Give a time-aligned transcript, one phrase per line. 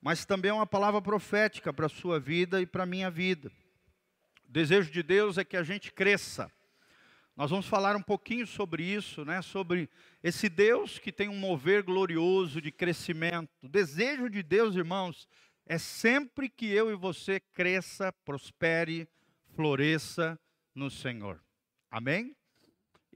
[0.00, 3.50] mas também é uma palavra profética para a sua vida e para a minha vida.
[4.48, 6.50] O desejo de Deus é que a gente cresça.
[7.36, 9.42] Nós vamos falar um pouquinho sobre isso, né?
[9.42, 9.90] Sobre
[10.22, 13.50] esse Deus que tem um mover glorioso de crescimento.
[13.62, 15.28] O desejo de Deus, irmãos,
[15.66, 19.08] é sempre que eu e você cresça, prospere,
[19.54, 20.38] floresça
[20.74, 21.42] no Senhor.
[21.90, 22.35] Amém?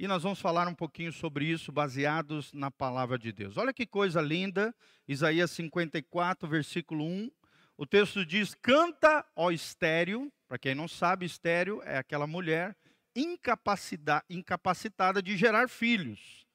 [0.00, 3.58] E nós vamos falar um pouquinho sobre isso, baseados na palavra de Deus.
[3.58, 4.74] Olha que coisa linda,
[5.06, 7.30] Isaías 54, versículo 1.
[7.76, 10.32] O texto diz: Canta, ó estéreo.
[10.48, 12.74] Para quem não sabe, estéreo é aquela mulher
[13.14, 16.46] incapacitada de gerar filhos.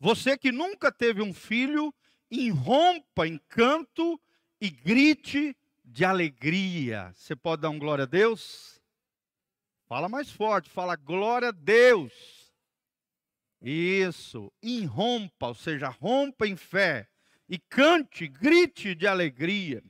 [0.00, 1.94] Você que nunca teve um filho,
[2.30, 4.18] irrompa em canto
[4.58, 5.54] e grite
[5.84, 7.12] de alegria.
[7.14, 8.80] Você pode dar um glória a Deus?
[9.86, 12.35] Fala mais forte, fala glória a Deus.
[13.60, 17.08] Isso, irrompa, ou seja, rompa em fé
[17.48, 19.82] e cante, grite de alegria.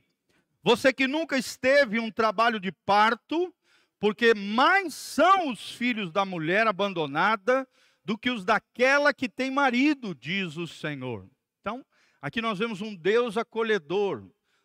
[0.63, 3.53] Você que nunca esteve em um trabalho de parto,
[3.99, 7.67] porque mais são os filhos da mulher abandonada
[8.03, 11.29] do que os daquela que tem marido, diz o Senhor.
[11.59, 11.85] Então,
[12.21, 14.23] aqui nós vemos um Deus acolhedor,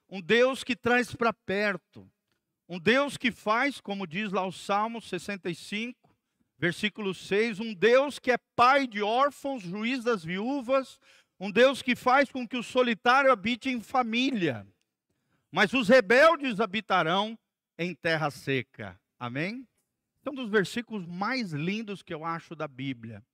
[0.09, 2.09] um Deus que traz para perto,
[2.69, 6.02] um Deus que faz, como diz lá o Salmo 65,
[6.63, 11.01] versículo 6, um Deus que é pai de órfãos, juiz das viúvas,
[11.41, 14.65] um Deus que faz com que o solitário habite em família,
[15.51, 17.37] mas os rebeldes habitarão
[17.77, 18.97] em terra seca.
[19.19, 19.67] Amém?
[20.25, 23.25] É um dos versículos mais lindos que eu acho da Bíblia.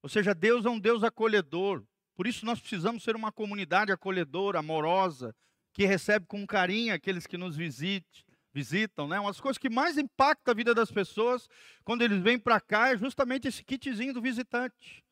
[0.00, 1.82] Ou seja, Deus é um Deus acolhedor.
[2.14, 5.34] Por isso nós precisamos ser uma comunidade acolhedora, amorosa,
[5.72, 8.23] que recebe com carinho aqueles que nos visitem
[8.54, 9.18] visitam, né?
[9.18, 11.48] Uma das coisas que mais impacta a vida das pessoas
[11.84, 15.04] quando eles vêm para cá é justamente esse kitzinho do visitante.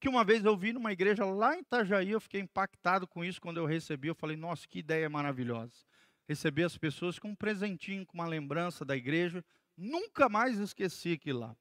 [0.00, 3.40] Que uma vez eu vi numa igreja lá em Itajaí, eu fiquei impactado com isso
[3.40, 4.08] quando eu recebi.
[4.08, 5.72] Eu falei, nossa, que ideia maravilhosa.
[6.28, 9.44] Receber as pessoas com um presentinho, com uma lembrança da igreja.
[9.76, 11.56] Nunca mais esqueci aquilo lá.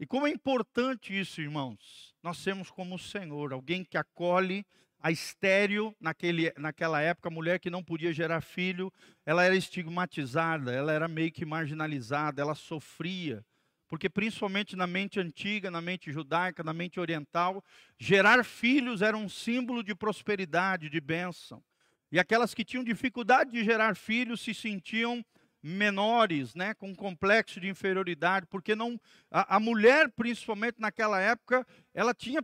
[0.00, 2.14] E como é importante isso, irmãos.
[2.22, 4.64] Nós temos como o Senhor, alguém que acolhe
[5.00, 8.92] a estéreo, naquele, naquela época, a mulher que não podia gerar filho,
[9.24, 13.44] ela era estigmatizada, ela era meio que marginalizada, ela sofria.
[13.88, 17.64] Porque, principalmente na mente antiga, na mente judaica, na mente oriental,
[17.98, 21.62] gerar filhos era um símbolo de prosperidade, de bênção.
[22.10, 25.24] E aquelas que tinham dificuldade de gerar filhos se sentiam
[25.62, 32.14] menores, né, com complexo de inferioridade, porque não a, a mulher, principalmente naquela época, ela
[32.14, 32.42] tinha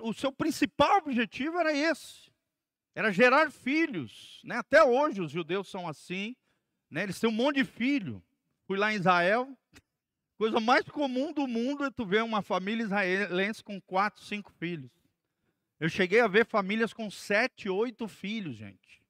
[0.00, 2.30] o seu principal objetivo era esse,
[2.94, 4.40] era gerar filhos.
[4.44, 4.56] Né?
[4.56, 6.34] Até hoje os judeus são assim,
[6.90, 7.02] né?
[7.02, 8.22] eles têm um monte de filho.
[8.66, 9.56] Fui lá em Israel,
[10.36, 14.90] coisa mais comum do mundo é tu ver uma família israelense com quatro, cinco filhos.
[15.80, 19.02] Eu cheguei a ver famílias com sete, oito filhos, gente.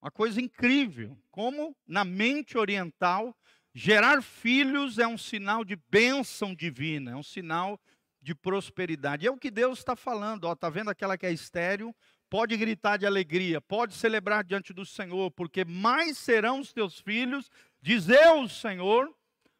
[0.00, 1.18] Uma coisa incrível.
[1.30, 3.36] Como na mente oriental,
[3.74, 7.78] gerar filhos é um sinal de bênção divina, é um sinal
[8.20, 9.26] de prosperidade.
[9.26, 10.44] É o que Deus está falando.
[10.44, 11.94] Ó, tá vendo aquela que é estéreo?
[12.28, 17.50] Pode gritar de alegria, pode celebrar diante do Senhor, porque mais serão os teus filhos,
[17.82, 19.12] diz eu, Senhor,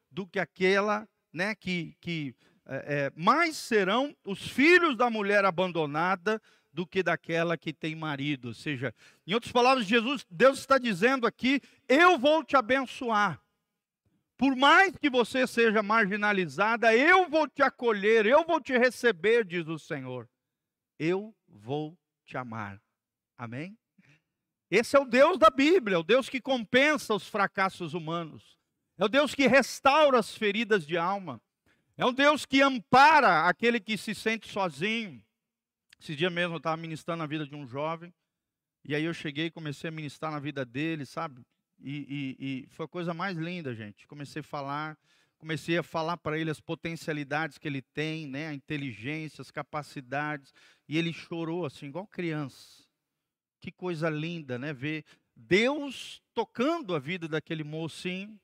[0.08, 2.32] do que aquela, né, que, que
[2.66, 6.40] é, é, mais serão os filhos da mulher abandonada
[6.72, 8.48] do que daquela que tem marido.
[8.48, 8.94] Ou seja,
[9.26, 13.40] em outras palavras, Jesus, Deus está dizendo aqui: eu vou te abençoar.
[14.40, 19.68] Por mais que você seja marginalizada, eu vou te acolher, eu vou te receber, diz
[19.68, 20.26] o Senhor.
[20.98, 22.80] Eu vou te amar.
[23.36, 23.76] Amém?
[24.70, 28.56] Esse é o Deus da Bíblia, é o Deus que compensa os fracassos humanos.
[28.96, 31.38] É o Deus que restaura as feridas de alma.
[31.94, 35.22] É o Deus que ampara aquele que se sente sozinho.
[36.00, 38.10] Esse dia mesmo eu estava ministrando na vida de um jovem.
[38.86, 41.42] E aí eu cheguei e comecei a ministrar na vida dele, sabe?
[41.82, 44.06] E, e, e foi a coisa mais linda, gente.
[44.06, 44.98] Comecei a falar,
[45.38, 50.52] comecei a falar para ele as potencialidades que ele tem, né, a inteligência, as capacidades,
[50.88, 52.84] e ele chorou assim, igual criança.
[53.60, 55.04] Que coisa linda, né, ver
[55.34, 58.38] Deus tocando a vida daquele mocinho.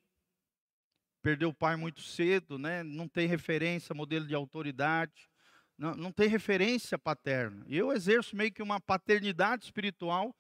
[1.23, 2.85] Perdeu o pai muito cedo, né?
[2.85, 5.29] Não tem referência, modelo de autoridade,
[5.77, 7.67] não, não tem referência paterna.
[7.69, 10.35] Eu exerço meio que uma paternidade espiritual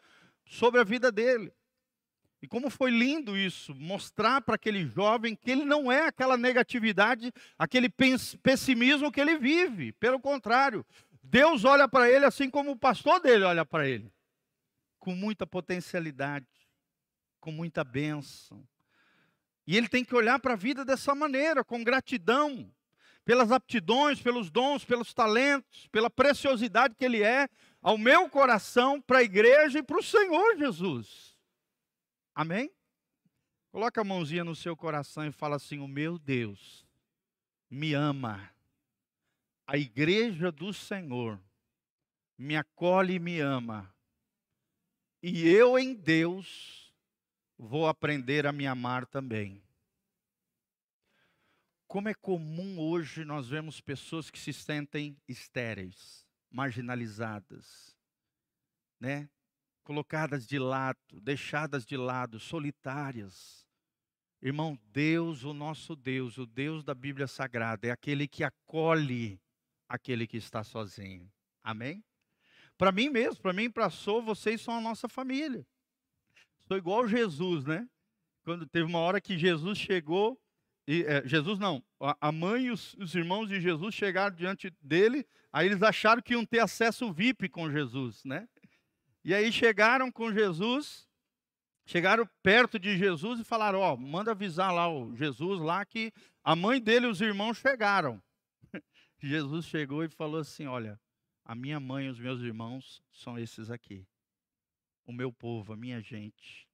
[0.46, 1.52] sobre a vida dele.
[2.42, 7.32] E como foi lindo isso, mostrar para aquele jovem que ele não é aquela negatividade,
[7.58, 9.92] aquele pessimismo que ele vive.
[9.92, 10.84] Pelo contrário,
[11.22, 14.12] Deus olha para ele assim como o pastor dele olha para ele,
[14.98, 16.46] com muita potencialidade,
[17.40, 18.62] com muita bênção.
[19.66, 22.70] E ele tem que olhar para a vida dessa maneira, com gratidão,
[23.24, 27.48] pelas aptidões, pelos dons, pelos talentos, pela preciosidade que ele é
[27.82, 31.25] ao meu coração, para a igreja e para o Senhor Jesus.
[32.36, 32.70] Amém?
[33.72, 36.86] Coloca a mãozinha no seu coração e fala assim: O meu Deus
[37.70, 38.54] me ama.
[39.66, 41.40] A igreja do Senhor
[42.36, 43.90] me acolhe e me ama.
[45.22, 46.92] E eu em Deus
[47.56, 49.64] vou aprender a me amar também.
[51.88, 57.96] Como é comum hoje nós vemos pessoas que se sentem estéreis, marginalizadas,
[59.00, 59.26] né?
[59.86, 63.64] Colocadas de lado, deixadas de lado, solitárias.
[64.42, 69.40] Irmão, Deus, o nosso Deus, o Deus da Bíblia Sagrada, é aquele que acolhe
[69.88, 71.30] aquele que está sozinho.
[71.62, 72.02] Amém?
[72.76, 75.64] Para mim mesmo, para mim e para Sou, vocês são a nossa família.
[76.66, 77.88] Sou igual Jesus, né?
[78.42, 80.36] Quando teve uma hora que Jesus chegou
[80.84, 85.24] e, é, Jesus não, a, mãe e os, os, irmãos de Jesus chegaram diante dele,
[85.52, 88.48] aí eles acharam que iam ter acesso VIP com Jesus, né?
[89.26, 91.04] E aí chegaram com Jesus,
[91.84, 96.12] chegaram perto de Jesus e falaram: Ó, oh, manda avisar lá o Jesus lá que
[96.44, 98.22] a mãe dele e os irmãos chegaram.
[99.18, 100.96] Jesus chegou e falou assim: Olha,
[101.44, 104.06] a minha mãe e os meus irmãos são esses aqui,
[105.04, 106.68] o meu povo, a minha gente,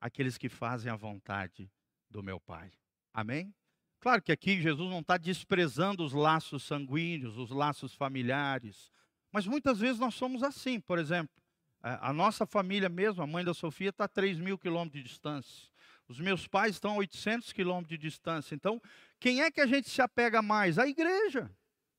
[0.00, 1.68] aqueles que fazem a vontade
[2.08, 2.70] do meu Pai.
[3.12, 3.52] Amém?
[3.98, 8.92] Claro que aqui Jesus não está desprezando os laços sanguíneos, os laços familiares,
[9.32, 10.78] mas muitas vezes nós somos assim.
[10.78, 11.34] Por exemplo,
[11.82, 15.70] a nossa família mesmo, a mãe da Sofia, está a 3 mil quilômetros de distância.
[16.08, 18.54] Os meus pais estão a 800 quilômetros de distância.
[18.54, 18.82] Então,
[19.18, 20.78] quem é que a gente se apega mais?
[20.78, 21.50] A igreja,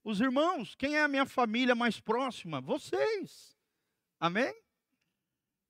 [0.04, 0.75] os irmãos.
[0.75, 2.60] Quem é a minha família mais próxima?
[2.60, 3.56] Vocês.
[4.19, 4.54] Amém?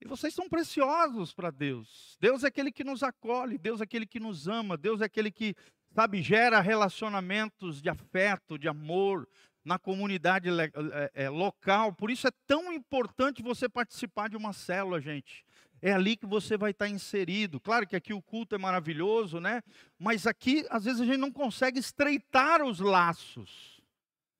[0.01, 2.17] E vocês são preciosos para Deus.
[2.19, 5.29] Deus é aquele que nos acolhe, Deus é aquele que nos ama, Deus é aquele
[5.29, 5.55] que,
[5.93, 9.27] sabe, gera relacionamentos de afeto, de amor
[9.63, 11.93] na comunidade é, é, local.
[11.93, 15.45] Por isso é tão importante você participar de uma célula, gente.
[15.81, 17.59] É ali que você vai estar inserido.
[17.59, 19.63] Claro que aqui o culto é maravilhoso, né?
[19.97, 23.81] Mas aqui, às vezes, a gente não consegue estreitar os laços.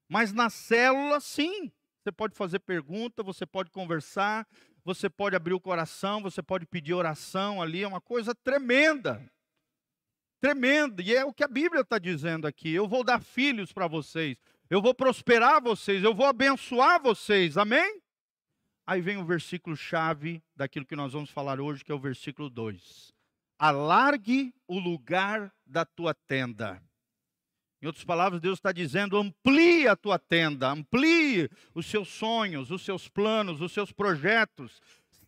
[0.08, 1.72] Mas na célula, sim.
[2.04, 4.48] Você pode fazer pergunta, você pode conversar,
[4.84, 9.24] você pode abrir o coração, você pode pedir oração ali, é uma coisa tremenda.
[10.40, 11.04] Tremenda.
[11.04, 12.74] E é o que a Bíblia está dizendo aqui.
[12.74, 14.38] Eu vou dar filhos para vocês,
[14.72, 17.58] eu vou prosperar vocês, eu vou abençoar vocês.
[17.58, 18.02] Amém?
[18.88, 22.50] Aí vem o versículo chave daquilo que nós vamos falar hoje, que é o versículo
[22.50, 23.14] 2.
[23.60, 26.82] Alargue o lugar da tua tenda
[27.82, 32.84] em outras palavras, Deus está dizendo: amplie a tua tenda, amplie os seus sonhos, os
[32.84, 34.80] seus planos, os seus projetos.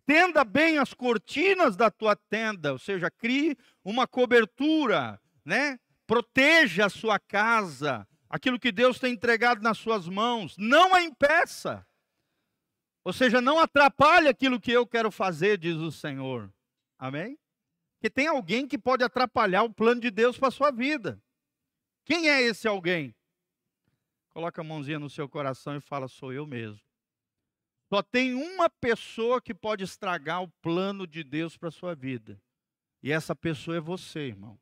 [0.05, 5.79] Tenda bem as cortinas da tua tenda, ou seja, crie uma cobertura, né?
[6.05, 10.57] Proteja a sua casa, aquilo que Deus tem entregado nas suas mãos.
[10.57, 11.85] Não a impeça.
[13.03, 16.51] Ou seja, não atrapalhe aquilo que eu quero fazer, diz o Senhor.
[16.97, 17.37] Amém?
[17.93, 21.21] Porque tem alguém que pode atrapalhar o plano de Deus para a sua vida.
[22.05, 23.15] Quem é esse alguém?
[24.29, 26.81] Coloca a mãozinha no seu coração e fala: Sou eu mesmo.
[27.87, 32.41] Só tem uma pessoa que pode estragar o plano de Deus para a sua vida.
[33.03, 34.59] E essa pessoa é você, irmão.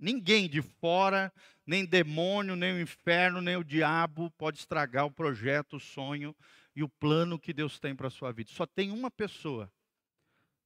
[0.00, 1.30] Ninguém de fora,
[1.66, 6.34] nem demônio, nem o inferno, nem o diabo pode estragar o projeto, o sonho
[6.74, 8.50] e o plano que Deus tem para a sua vida.
[8.50, 9.70] Só tem uma pessoa.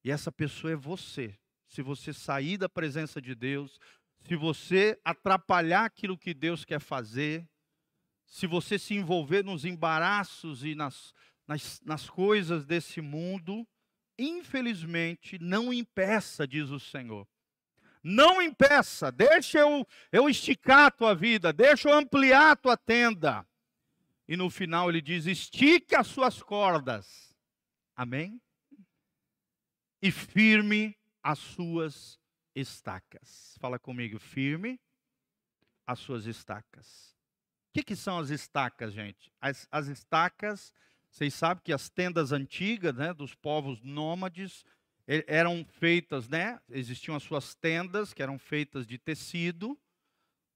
[0.04, 1.36] E essa pessoa é você.
[1.66, 3.80] Se você sair da presença de Deus,
[4.20, 7.48] se você atrapalhar aquilo que Deus quer fazer,
[8.24, 11.12] se você se envolver nos embaraços e nas,
[11.46, 13.66] nas, nas coisas desse mundo,
[14.18, 17.26] infelizmente, não impeça, diz o Senhor.
[18.06, 23.46] Não impeça, deixa eu, eu esticar a tua vida, deixa eu ampliar a tua tenda.
[24.28, 27.34] E no final ele diz: estique as suas cordas.
[27.96, 28.38] Amém?
[30.02, 32.20] E firme as suas
[32.54, 33.56] estacas.
[33.58, 34.78] Fala comigo, firme
[35.86, 37.16] as suas estacas.
[37.70, 39.32] O que, que são as estacas, gente?
[39.40, 40.74] As, as estacas,
[41.10, 44.62] vocês sabem que as tendas antigas, né, dos povos nômades,
[45.06, 46.58] eram feitas, né?
[46.70, 49.78] Existiam as suas tendas que eram feitas de tecido,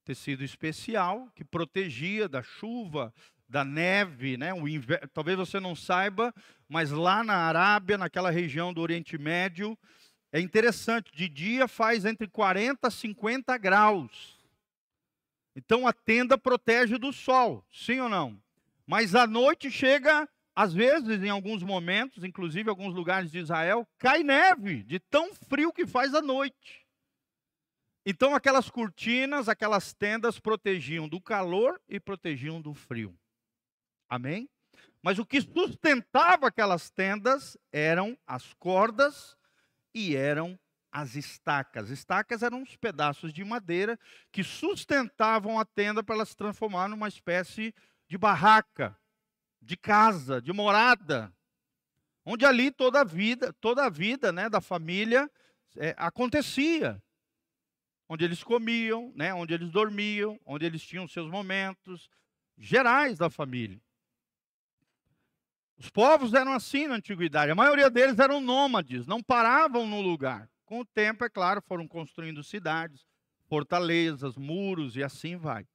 [0.04, 3.12] tecido especial que protegia da chuva,
[3.48, 4.50] da neve, né?
[4.50, 6.34] Inverno, talvez você não saiba,
[6.68, 9.76] mas lá na Arábia, naquela região do Oriente Médio,
[10.32, 14.38] é interessante, de dia faz entre 40 a 50 graus.
[15.56, 18.40] Então a tenda protege do sol, sim ou não?
[18.86, 20.28] Mas à noite chega,
[20.58, 25.32] às vezes, em alguns momentos, inclusive em alguns lugares de Israel, cai neve, de tão
[25.32, 26.84] frio que faz à noite.
[28.04, 33.16] Então aquelas cortinas, aquelas tendas protegiam do calor e protegiam do frio.
[34.08, 34.50] Amém?
[35.00, 39.36] Mas o que sustentava aquelas tendas eram as cordas
[39.94, 40.58] e eram
[40.90, 41.88] as estacas.
[41.88, 43.96] Estacas eram uns pedaços de madeira
[44.32, 47.72] que sustentavam a tenda para ela se transformar numa espécie
[48.08, 48.98] de barraca,
[49.60, 51.32] de casa, de morada,
[52.24, 55.30] onde ali toda a vida, toda a vida, né, da família
[55.76, 57.02] é, acontecia,
[58.08, 62.08] onde eles comiam, né, onde eles dormiam, onde eles tinham seus momentos
[62.56, 63.80] gerais da família.
[65.78, 67.52] Os povos eram assim na antiguidade.
[67.52, 70.50] A maioria deles eram nômades, não paravam no lugar.
[70.64, 73.06] Com o tempo, é claro, foram construindo cidades,
[73.46, 75.66] fortalezas, muros e assim vai.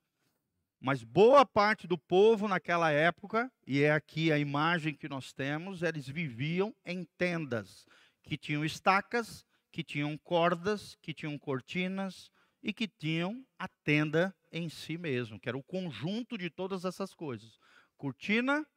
[0.83, 5.81] Mas boa parte do povo naquela época, e é aqui a imagem que nós temos,
[5.81, 7.87] eles viviam em tendas
[8.21, 12.29] que tinham estacas, que tinham cordas, que tinham cortinas
[12.61, 17.13] e que tinham a tenda em si mesmo, que era o conjunto de todas essas
[17.13, 17.57] coisas:
[17.95, 18.67] cortina,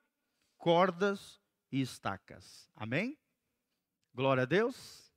[0.57, 1.41] cordas
[1.73, 2.71] e estacas.
[2.77, 3.19] Amém?
[4.15, 5.13] Glória a Deus.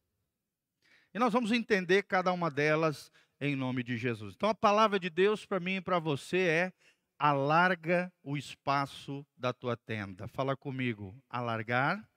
[1.13, 4.34] E nós vamos entender cada uma delas em nome de Jesus.
[4.36, 6.74] Então a palavra de Deus para mim e para você é:
[7.17, 10.27] alarga o espaço da tua tenda.
[10.27, 12.08] Fala comigo, alargar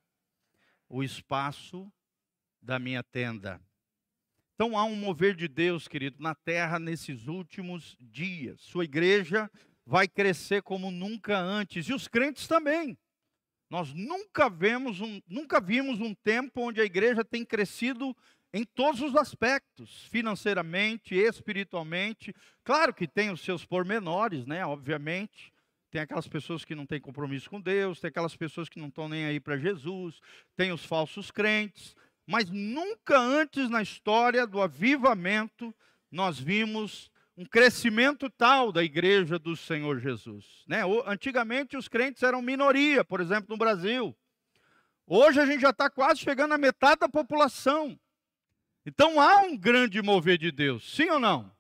[0.89, 1.93] o espaço
[2.61, 3.61] da minha tenda.
[4.55, 8.61] Então há um mover de Deus, querido, na terra nesses últimos dias.
[8.61, 9.51] Sua igreja
[9.85, 12.97] vai crescer como nunca antes e os crentes também.
[13.69, 18.15] Nós nunca vemos um, nunca vimos um tempo onde a igreja tem crescido
[18.53, 22.35] em todos os aspectos, financeiramente, espiritualmente.
[22.63, 24.65] Claro que tem os seus pormenores, né?
[24.67, 25.53] Obviamente.
[25.91, 29.11] Tem aquelas pessoas que não têm compromisso com Deus, tem aquelas pessoas que não estão
[29.11, 30.21] nem aí para Jesus,
[30.57, 31.95] tem os falsos crentes.
[32.27, 35.75] Mas nunca antes na história do avivamento
[36.11, 40.65] nós vimos um crescimento tal da igreja do Senhor Jesus.
[40.67, 40.81] Né?
[41.07, 44.17] Antigamente os crentes eram minoria, por exemplo, no Brasil.
[45.07, 47.99] Hoje a gente já está quase chegando à metade da população.
[48.85, 51.51] Então há um grande mover de Deus, sim ou não?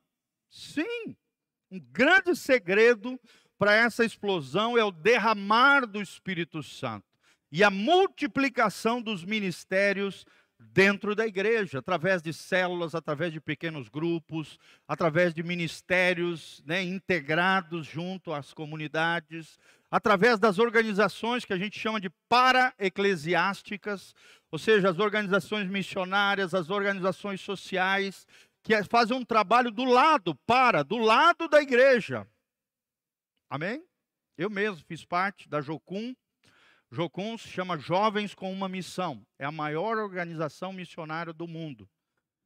[0.50, 1.16] Sim.
[1.70, 3.18] Um grande segredo
[3.58, 7.06] para essa explosão é o derramar do Espírito Santo
[7.50, 10.26] e a multiplicação dos ministérios
[10.72, 17.86] dentro da igreja, através de células, através de pequenos grupos, através de ministérios né, integrados
[17.86, 19.58] junto às comunidades,
[19.90, 24.14] através das organizações que a gente chama de para-eclesiásticas,
[24.50, 28.26] ou seja, as organizações missionárias, as organizações sociais,
[28.62, 32.26] que fazem um trabalho do lado, para, do lado da igreja.
[33.50, 33.84] Amém?
[34.38, 36.14] Eu mesmo fiz parte da Jocum,
[36.92, 39.26] Jocum se chama Jovens com uma Missão.
[39.38, 41.88] É a maior organização missionária do mundo.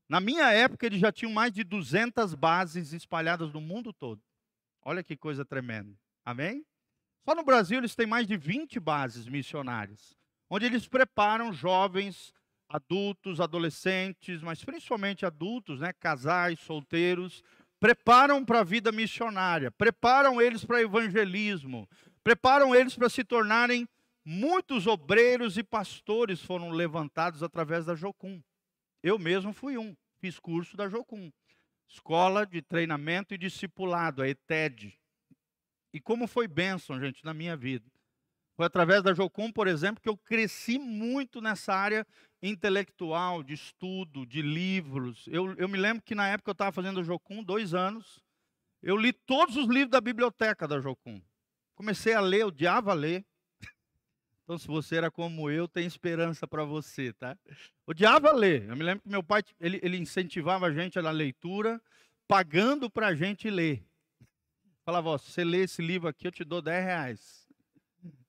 [0.09, 4.23] Na minha época, eles já tinham mais de 200 bases espalhadas no mundo todo.
[4.85, 5.99] Olha que coisa tremenda.
[6.25, 6.65] Amém?
[7.29, 10.17] Só no Brasil eles têm mais de 20 bases missionárias,
[10.49, 12.33] onde eles preparam jovens,
[12.69, 17.43] adultos, adolescentes, mas principalmente adultos, né, casais, solteiros,
[17.81, 21.89] preparam para a vida missionária, preparam eles para evangelismo,
[22.23, 23.89] preparam eles para se tornarem
[24.29, 28.43] muitos obreiros e pastores foram levantados através da Jocum.
[29.01, 31.31] Eu mesmo fui um, fiz curso da Jocum,
[31.89, 34.99] Escola de Treinamento e Discipulado, a ETED.
[35.95, 37.89] E como foi bênção, gente, na minha vida.
[38.57, 42.05] Foi através da Jocum, por exemplo, que eu cresci muito nessa área
[42.43, 45.29] intelectual, de estudo, de livros.
[45.29, 48.25] Eu, eu me lembro que na época eu estava fazendo a Jocum, dois anos,
[48.83, 51.23] eu li todos os livros da biblioteca da Jocum.
[51.77, 53.25] Comecei a ler, odiava ler.
[54.47, 57.37] Então, se você era como eu, tem esperança para você, tá?
[57.85, 58.69] Odiava ler.
[58.69, 61.83] Eu me lembro que meu pai ele, ele incentivava a gente na leitura,
[62.29, 63.85] pagando para a gente ler.
[64.85, 67.49] Falava, ó, se você ler esse livro aqui, eu te dou 10 reais.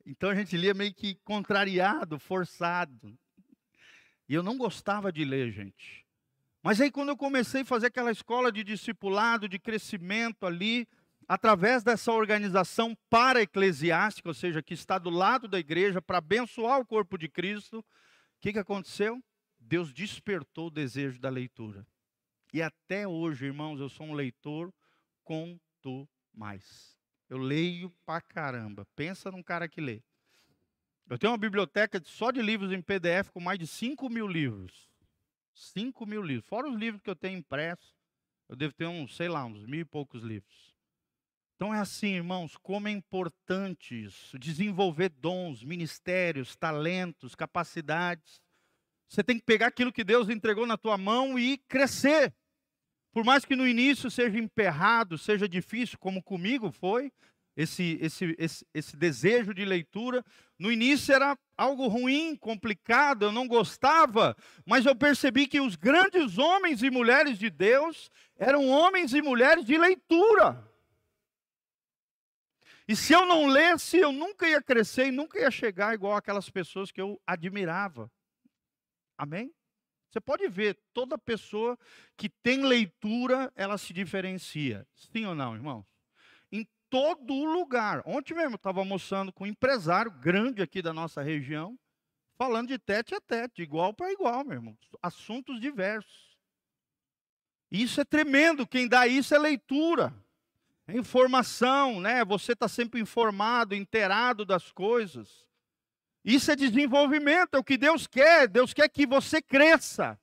[0.08, 3.16] Então a gente lia meio que contrariado, forçado.
[4.28, 6.04] E eu não gostava de ler, gente.
[6.64, 10.88] Mas aí quando eu comecei a fazer aquela escola de discipulado, de crescimento ali,
[11.28, 16.86] através dessa organização para-eclesiástica, ou seja, que está do lado da igreja para abençoar o
[16.86, 17.84] corpo de Cristo, o
[18.40, 19.22] que, que aconteceu?
[19.60, 21.86] Deus despertou o desejo da leitura.
[22.54, 24.74] E até hoje, irmãos, eu sou um leitor
[25.24, 26.96] quanto mais.
[27.30, 28.88] Eu leio pra caramba.
[28.96, 30.02] Pensa num cara que lê.
[31.10, 34.90] Eu tenho uma biblioteca só de livros em PDF com mais de 5 mil livros.
[35.54, 36.48] 5 mil livros.
[36.48, 37.96] Fora os livros que eu tenho impressos,
[38.48, 40.67] eu devo ter uns, sei lá, uns mil e poucos livros.
[41.58, 48.40] Então é assim, irmãos, como é importante isso, desenvolver dons, ministérios, talentos, capacidades.
[49.10, 52.32] Você tem que pegar aquilo que Deus entregou na tua mão e crescer.
[53.12, 57.12] Por mais que no início seja emperrado, seja difícil, como comigo foi,
[57.56, 60.24] esse, esse, esse, esse desejo de leitura.
[60.60, 66.38] No início era algo ruim, complicado, eu não gostava, mas eu percebi que os grandes
[66.38, 70.67] homens e mulheres de Deus eram homens e mulheres de leitura.
[72.88, 76.50] E se eu não lesse, eu nunca ia crescer e nunca ia chegar igual aquelas
[76.50, 78.10] pessoas que eu admirava.
[79.18, 79.54] Amém?
[80.10, 81.78] Você pode ver, toda pessoa
[82.16, 84.88] que tem leitura, ela se diferencia.
[84.96, 85.86] Sim ou não, irmãos?
[86.90, 88.02] todo lugar.
[88.06, 91.78] Ontem mesmo eu estava almoçando com um empresário grande aqui da nossa região,
[92.38, 94.78] falando de tete a tete, igual para igual, meu irmão.
[95.02, 96.38] Assuntos diversos.
[97.70, 98.66] Isso é tremendo.
[98.66, 100.14] Quem dá isso é leitura.
[100.90, 102.24] Informação, né?
[102.26, 105.46] Você está sempre informado, inteirado das coisas.
[106.24, 108.48] Isso é desenvolvimento, é o que Deus quer.
[108.48, 110.20] Deus quer que você cresça.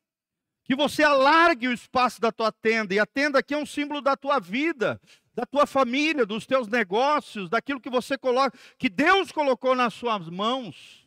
[0.64, 2.94] Que você alargue o espaço da tua tenda.
[2.94, 5.00] E a tenda aqui é um símbolo da tua vida
[5.34, 10.28] da tua família, dos teus negócios, daquilo que você coloca, que Deus colocou nas suas
[10.28, 11.04] mãos.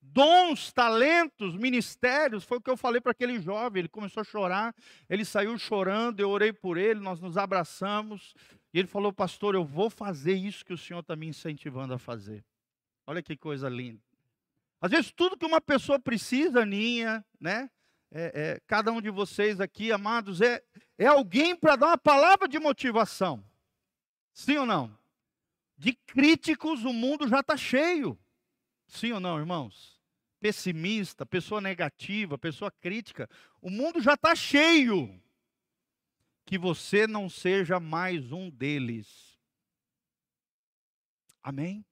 [0.00, 3.80] Dons, talentos, ministérios, foi o que eu falei para aquele jovem.
[3.80, 4.74] Ele começou a chorar,
[5.08, 8.34] ele saiu chorando, eu orei por ele, nós nos abraçamos.
[8.72, 11.98] E ele falou, pastor, eu vou fazer isso que o Senhor está me incentivando a
[11.98, 12.44] fazer.
[13.06, 14.00] Olha que coisa linda.
[14.80, 17.70] Às vezes, tudo que uma pessoa precisa, Ninha, né?
[18.12, 20.62] É, é, cada um de vocês aqui, amados, é,
[20.98, 23.44] é alguém para dar uma palavra de motivação.
[24.32, 24.98] Sim ou não?
[25.76, 28.18] De críticos o mundo já está cheio.
[28.86, 30.00] Sim ou não, irmãos?
[30.40, 33.28] Pessimista, pessoa negativa, pessoa crítica.
[33.60, 35.20] O mundo já está cheio.
[36.50, 39.38] Que você não seja mais um deles.
[41.40, 41.86] Amém?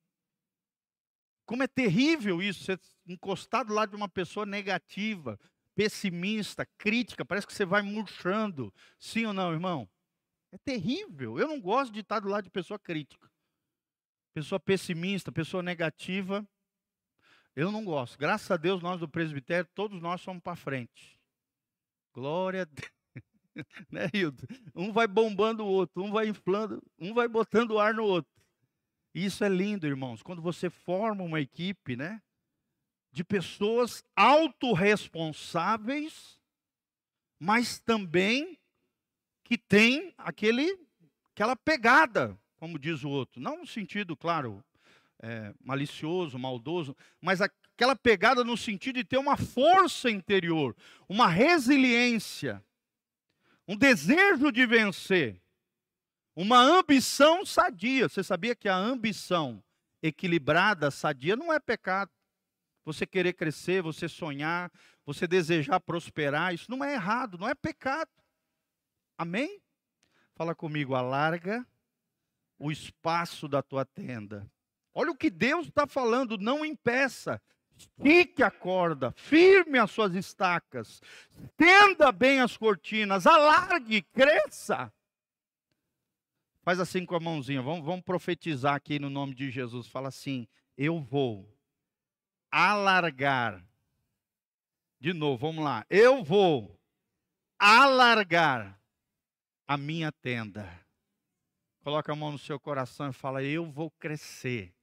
[1.46, 5.38] Como é terrível isso, ser encostado lá de uma pessoa negativa,
[5.76, 8.74] pessimista, crítica, parece que você vai murchando.
[8.98, 9.88] Sim ou não, irmão?
[10.50, 11.38] É terrível.
[11.38, 13.30] Eu não gosto de estar do lado de pessoa crítica.
[14.34, 16.44] Pessoa pessimista, pessoa negativa.
[17.54, 18.18] Eu não gosto.
[18.18, 21.16] Graças a Deus, nós do presbitério, todos nós somos para frente.
[22.12, 22.97] Glória a Deus.
[23.90, 24.46] né, Hildo?
[24.74, 28.30] Um vai bombando o outro, um vai inflando, um vai botando ar no outro.
[29.14, 30.22] Isso é lindo, irmãos.
[30.22, 32.20] Quando você forma uma equipe, né?
[33.12, 36.38] de pessoas autorresponsáveis,
[37.38, 38.58] mas também
[39.42, 40.78] que tem aquele,
[41.32, 43.40] aquela pegada, como diz o outro.
[43.40, 44.64] Não no sentido, claro,
[45.20, 50.76] é, malicioso, maldoso, mas aquela pegada no sentido de ter uma força interior,
[51.08, 52.64] uma resiliência,
[53.68, 55.40] um desejo de vencer,
[56.34, 58.08] uma ambição sadia.
[58.08, 59.62] Você sabia que a ambição
[60.02, 62.10] equilibrada, sadia, não é pecado
[62.88, 64.72] você querer crescer, você sonhar,
[65.04, 68.10] você desejar prosperar, isso não é errado, não é pecado.
[69.18, 69.60] Amém?
[70.34, 71.66] Fala comigo, alarga
[72.58, 74.50] o espaço da tua tenda.
[74.94, 77.40] Olha o que Deus está falando, não impeça.
[77.78, 81.00] Estique a corda, firme as suas estacas,
[81.56, 84.92] tenda bem as cortinas, alargue, cresça.
[86.62, 89.86] Faz assim com a mãozinha, vamos, vamos profetizar aqui no nome de Jesus.
[89.86, 91.48] Fala assim: Eu vou
[92.50, 93.64] alargar.
[95.00, 95.86] De novo, vamos lá.
[95.88, 96.76] Eu vou
[97.56, 98.78] alargar
[99.68, 100.68] a minha tenda.
[101.84, 104.74] Coloca a mão no seu coração e fala: Eu vou crescer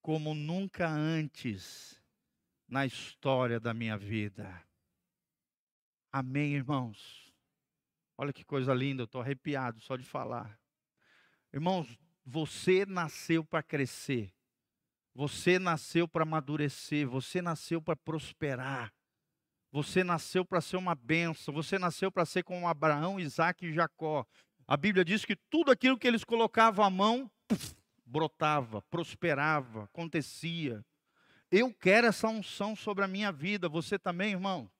[0.00, 1.97] como nunca antes
[2.68, 4.62] na história da minha vida.
[6.12, 7.32] Amém, irmãos?
[8.16, 10.58] Olha que coisa linda, eu estou arrepiado só de falar.
[11.52, 14.32] Irmãos, você nasceu para crescer.
[15.14, 18.92] Você nasceu para amadurecer, você nasceu para prosperar.
[19.70, 24.26] Você nasceu para ser uma bênção, você nasceu para ser como Abraão, Isaac e Jacó.
[24.66, 30.84] A Bíblia diz que tudo aquilo que eles colocavam à mão, puff, brotava, prosperava, acontecia.
[31.50, 34.70] Eu quero essa unção sobre a minha vida, você também, irmão?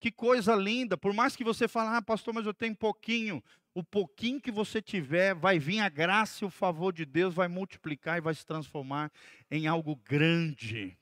[0.00, 3.42] Que coisa linda, por mais que você fale, ah, pastor, mas eu tenho pouquinho
[3.74, 7.48] o pouquinho que você tiver, vai vir a graça e o favor de Deus, vai
[7.48, 9.10] multiplicar e vai se transformar
[9.50, 10.96] em algo grande.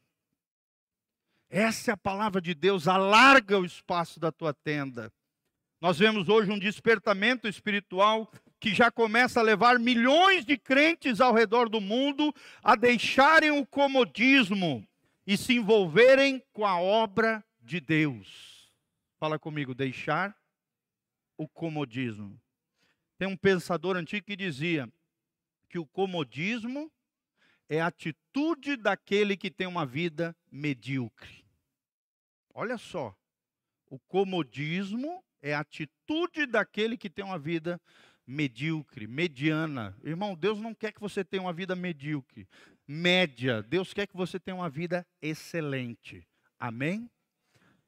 [1.49, 5.13] Essa é a palavra de Deus, alarga o espaço da tua tenda.
[5.81, 11.33] Nós vemos hoje um despertamento espiritual que já começa a levar milhões de crentes ao
[11.33, 14.87] redor do mundo a deixarem o comodismo
[15.27, 18.71] e se envolverem com a obra de Deus.
[19.19, 20.37] Fala comigo, deixar
[21.39, 22.39] o comodismo.
[23.19, 24.87] Tem um pensador antigo que dizia
[25.69, 26.93] que o comodismo
[27.67, 31.45] é a atitude daquele que tem uma vida medíocre.
[32.53, 33.17] Olha só,
[33.87, 38.10] o comodismo é a atitude daquele que tem uma vida medíocre,
[39.09, 39.97] mediana.
[40.05, 42.47] Irmão, Deus não quer que você tenha uma vida medíocre,
[42.87, 43.63] média.
[43.63, 46.27] Deus quer que você tenha uma vida excelente.
[46.59, 47.11] Amém?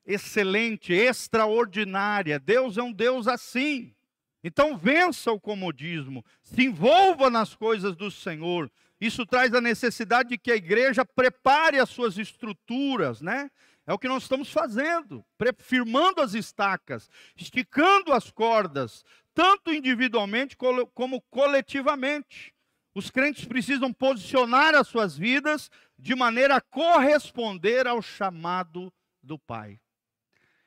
[0.05, 2.41] Excelente, extraordinária.
[2.41, 3.95] Deus é um Deus assim.
[4.43, 8.71] Então vença o comodismo, se envolva nas coisas do Senhor.
[9.01, 13.51] Isso traz a necessidade de que a igreja prepare as suas estruturas, né?
[13.85, 15.25] É o que nós estamos fazendo,
[15.59, 22.55] firmando as estacas, esticando as cordas, tanto individualmente como coletivamente.
[22.95, 28.93] Os crentes precisam posicionar as suas vidas de maneira a corresponder ao chamado
[29.23, 29.81] do Pai.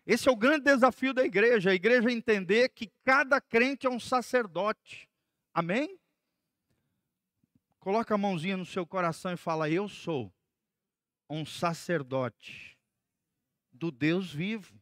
[0.06, 4.00] Esse é o grande desafio da igreja, a igreja entender que cada crente é um
[4.00, 5.10] sacerdote.
[5.54, 6.00] Amém?
[7.80, 10.34] Coloca a mãozinha no seu coração e fala: Eu sou
[11.30, 12.78] um sacerdote
[13.72, 14.80] do Deus vivo.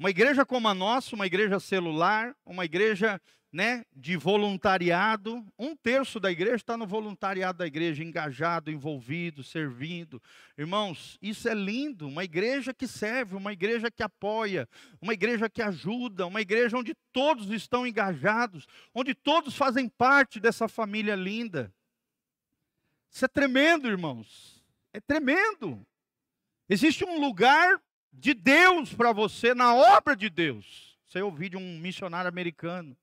[0.00, 3.20] Uma igreja como a nossa, uma igreja celular, uma igreja
[3.52, 10.18] né, de voluntariado, um terço da igreja está no voluntariado da igreja, engajado, envolvido, servindo.
[10.56, 12.08] Irmãos, isso é lindo.
[12.08, 14.66] Uma igreja que serve, uma igreja que apoia,
[15.02, 20.66] uma igreja que ajuda, uma igreja onde todos estão engajados, onde todos fazem parte dessa
[20.66, 21.70] família linda.
[23.10, 24.64] Isso é tremendo, irmãos.
[24.94, 25.86] É tremendo.
[26.70, 27.82] Existe um lugar
[28.12, 30.98] de Deus para você, na obra de Deus.
[31.06, 32.96] Você ouviu de um missionário americano.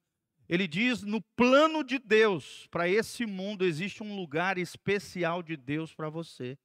[0.47, 5.93] Ele diz: no plano de Deus, para esse mundo, existe um lugar especial de Deus
[5.93, 6.57] para você.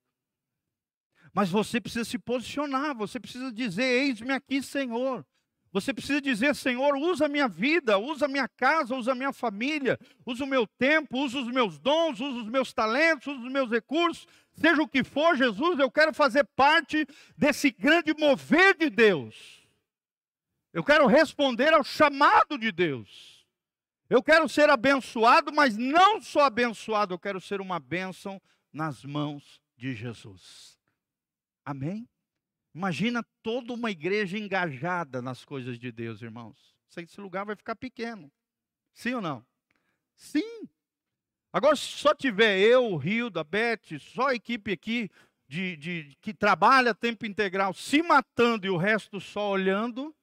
[1.33, 5.27] Mas você precisa se posicionar, você precisa dizer: Eis-me aqui, Senhor.
[5.73, 9.33] Você precisa dizer: Senhor, usa a minha vida, usa a minha casa, usa a minha
[9.33, 13.53] família, usa o meu tempo, usa os meus dons, usa os meus talentos, usa os
[13.53, 18.91] meus recursos, seja o que for, Jesus, eu quero fazer parte desse grande mover de
[18.91, 19.63] Deus.
[20.73, 23.47] Eu quero responder ao chamado de Deus.
[24.09, 28.41] Eu quero ser abençoado, mas não só abençoado, eu quero ser uma bênção
[28.73, 30.79] nas mãos de Jesus.
[31.65, 32.09] Amém?
[32.75, 36.75] Imagina toda uma igreja engajada nas coisas de Deus, irmãos.
[36.97, 38.31] Esse lugar vai ficar pequeno.
[38.95, 39.45] Sim ou não?
[40.15, 40.69] Sim.
[41.53, 45.11] Agora, se só tiver eu, o Rio, da Beth, só a equipe aqui
[45.47, 50.15] de, de, que trabalha tempo integral se matando e o resto só olhando,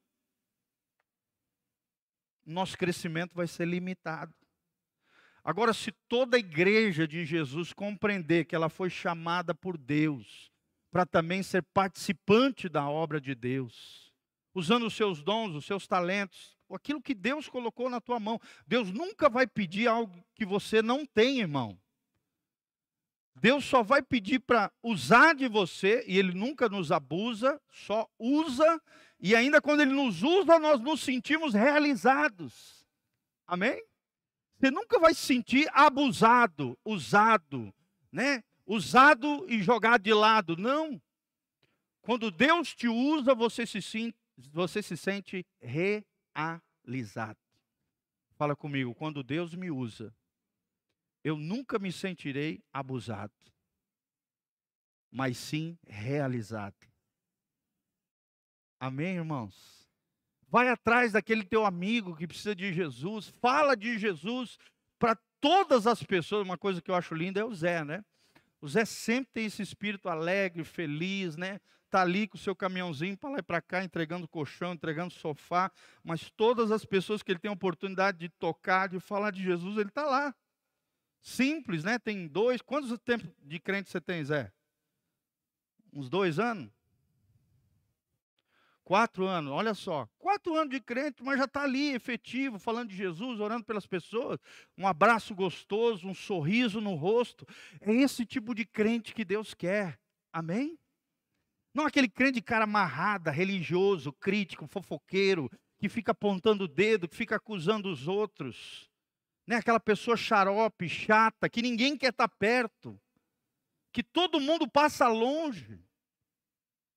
[2.44, 4.34] nosso crescimento vai ser limitado.
[5.44, 10.52] Agora, se toda a igreja de Jesus compreender que ela foi chamada por Deus
[10.92, 14.12] para também ser participante da obra de Deus,
[14.54, 18.40] usando os seus dons, os seus talentos, aquilo que Deus colocou na tua mão.
[18.68, 21.80] Deus nunca vai pedir algo que você não tem, irmão.
[23.36, 28.82] Deus só vai pedir para usar de você, e Ele nunca nos abusa, só usa,
[29.20, 32.86] e ainda quando Ele nos usa, nós nos sentimos realizados.
[33.48, 33.82] Amém?
[34.58, 37.74] Você nunca vai se sentir abusado, usado,
[38.12, 38.44] né?
[38.66, 40.58] Usado e jogado de lado.
[40.58, 41.02] Não.
[42.02, 44.14] Quando Deus te usa, você se,
[44.52, 46.09] você se sente realizado
[46.86, 47.38] realizado.
[48.36, 50.16] Fala comigo, quando Deus me usa,
[51.24, 53.34] eu nunca me sentirei abusado,
[55.12, 56.76] mas sim realizado.
[58.80, 59.90] Amém, irmãos?
[60.48, 64.58] Vai atrás daquele teu amigo que precisa de Jesus, fala de Jesus
[64.98, 66.46] para todas as pessoas.
[66.46, 68.04] Uma coisa que eu acho linda é o Zé, né?
[68.62, 71.60] O Zé sempre tem esse espírito alegre, feliz, né?
[71.90, 75.72] Está ali com o seu caminhãozinho para lá e para cá, entregando colchão, entregando sofá,
[76.04, 79.78] mas todas as pessoas que ele tem a oportunidade de tocar, de falar de Jesus,
[79.78, 80.34] ele está lá.
[81.22, 82.00] Simples, né?
[82.00, 82.62] Tem dois.
[82.62, 84.52] Quantos tempos de crente você tem, Zé?
[85.92, 86.72] Uns dois anos?
[88.84, 90.08] Quatro anos, olha só.
[90.18, 94.40] Quatro anos de crente, mas já está ali, efetivo, falando de Jesus, orando pelas pessoas.
[94.78, 97.46] Um abraço gostoso, um sorriso no rosto.
[97.82, 100.00] É esse tipo de crente que Deus quer.
[100.34, 100.78] Amém?
[101.80, 107.38] Não aquele crente cara amarrada, religioso, crítico, fofoqueiro, que fica apontando o dedo, que fica
[107.38, 108.92] acusando os outros.
[109.48, 109.56] Né?
[109.56, 113.00] Aquela pessoa xarope, chata, que ninguém quer estar perto.
[113.94, 115.80] Que todo mundo passa longe.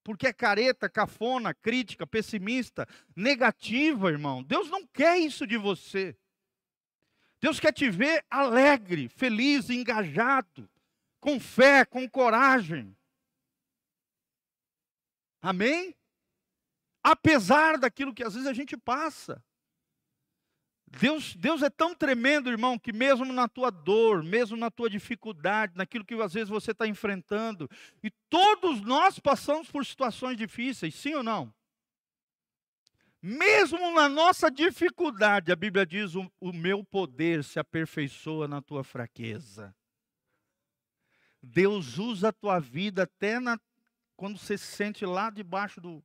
[0.03, 4.43] Porque é careta, cafona, crítica, pessimista, negativa, irmão.
[4.43, 6.17] Deus não quer isso de você.
[7.41, 10.69] Deus quer te ver alegre, feliz, engajado,
[11.21, 12.97] com fé, com coragem.
[15.43, 15.95] Amém?
[17.03, 19.45] Apesar daquilo que às vezes a gente passa.
[20.87, 25.73] Deus, Deus é tão tremendo, irmão, que mesmo na tua dor, mesmo na tua dificuldade,
[25.75, 27.69] naquilo que às vezes você está enfrentando,
[28.03, 31.53] e todos nós passamos por situações difíceis, sim ou não?
[33.23, 38.85] Mesmo na nossa dificuldade, a Bíblia diz: o, o meu poder se aperfeiçoa na tua
[38.85, 39.75] fraqueza.
[41.41, 43.59] Deus usa a tua vida até na,
[44.23, 46.01] quando você se sente lá debaixo do,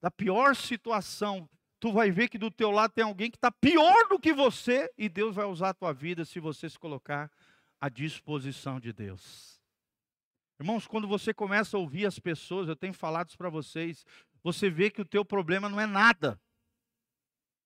[0.00, 1.50] da pior situação.
[1.80, 4.88] Tu vai ver que do teu lado tem alguém que está pior do que você
[4.96, 7.28] e Deus vai usar a tua vida se você se colocar
[7.80, 9.60] à disposição de Deus.
[10.60, 14.06] Irmãos, quando você começa a ouvir as pessoas, eu tenho falado isso para vocês,
[14.44, 16.40] você vê que o teu problema não é nada.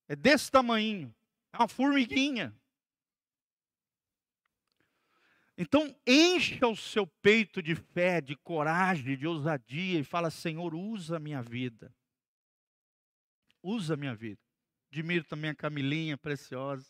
[0.09, 1.15] É desse tamanho.
[1.53, 2.59] É uma formiguinha.
[5.63, 11.19] Então, encha o seu peito de fé, de coragem, de ousadia e fala: Senhor, usa
[11.19, 11.95] a minha vida.
[13.63, 14.41] Usa a minha vida.
[14.91, 16.87] Admiro também a Camilinha, preciosa,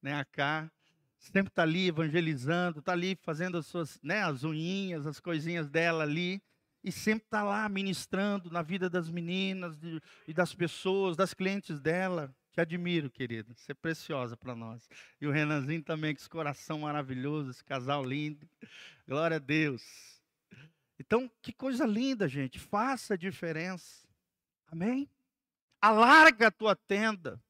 [0.00, 0.70] né, a Cá.
[1.18, 6.04] Sempre está ali evangelizando, está ali fazendo as suas, né, as unhinhas, as coisinhas dela
[6.04, 6.40] ali.
[6.84, 11.80] E sempre está lá ministrando na vida das meninas de, e das pessoas, das clientes
[11.80, 12.32] dela.
[12.54, 13.52] Te admiro, querido.
[13.52, 14.88] Você é preciosa para nós.
[15.20, 18.48] E o Renanzinho também, com esse coração maravilhoso, esse casal lindo.
[19.08, 19.82] Glória a Deus.
[20.96, 22.60] Então, que coisa linda, gente.
[22.60, 24.06] Faça a diferença.
[24.68, 25.10] Amém?
[25.82, 27.42] Alarga a tua tenda.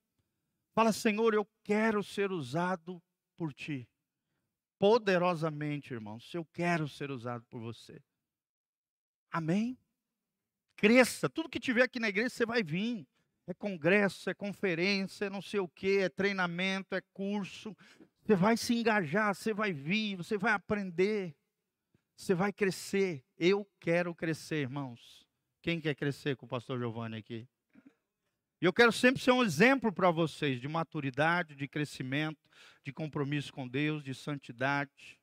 [0.75, 3.01] Fala, Senhor, eu quero ser usado
[3.37, 3.87] por ti.
[4.79, 6.33] Poderosamente, irmãos.
[6.33, 8.03] Eu quero ser usado por você.
[9.31, 9.79] Amém?
[10.77, 11.29] Cresça.
[11.29, 13.07] Tudo que tiver aqui na igreja, você vai vir
[13.46, 17.76] é congresso, é conferência, é não sei o que, é treinamento, é curso.
[18.22, 21.37] Você vai se engajar, você vai vir, você vai aprender,
[22.16, 23.22] você vai crescer.
[23.38, 25.26] Eu quero crescer, irmãos.
[25.61, 27.48] Quem quer crescer com o pastor Giovanni aqui?
[28.61, 32.48] E eu quero sempre ser um exemplo para vocês de maturidade, de crescimento,
[32.83, 35.20] de compromisso com Deus, de santidade.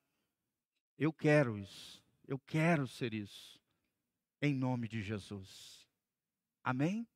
[0.97, 2.03] Eu quero isso.
[2.27, 3.59] Eu quero ser isso.
[4.41, 5.87] Em nome de Jesus.
[6.63, 7.07] Amém?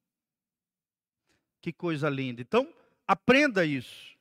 [1.65, 2.43] Que coisa linda.
[2.43, 2.71] Então,
[3.08, 4.15] aprenda isso.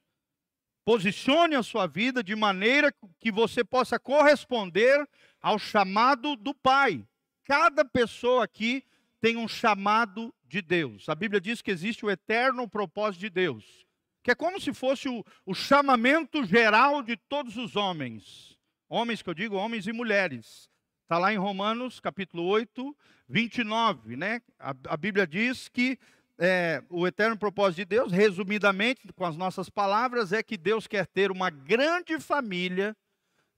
[0.83, 5.07] Posicione a sua vida de maneira que você possa corresponder
[5.42, 7.07] ao chamado do Pai.
[7.44, 8.83] Cada pessoa aqui
[9.20, 11.07] tem um chamado de Deus.
[11.07, 13.87] A Bíblia diz que existe o eterno propósito de Deus,
[14.22, 18.59] que é como se fosse o, o chamamento geral de todos os homens.
[18.88, 20.70] Homens que eu digo, homens e mulheres.
[21.02, 22.96] Está lá em Romanos capítulo 8,
[23.28, 24.40] 29, né?
[24.59, 25.98] A, a Bíblia diz que
[26.38, 31.06] é, o eterno propósito de Deus, resumidamente, com as nossas palavras, é que Deus quer
[31.06, 32.96] ter uma grande família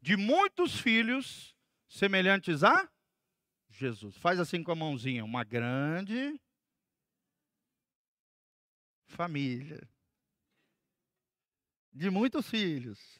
[0.01, 1.55] de muitos filhos
[1.89, 2.89] semelhantes a
[3.71, 4.17] Jesus.
[4.17, 6.39] Faz assim com a mãozinha, uma grande
[9.07, 9.89] família
[11.93, 13.19] de muitos filhos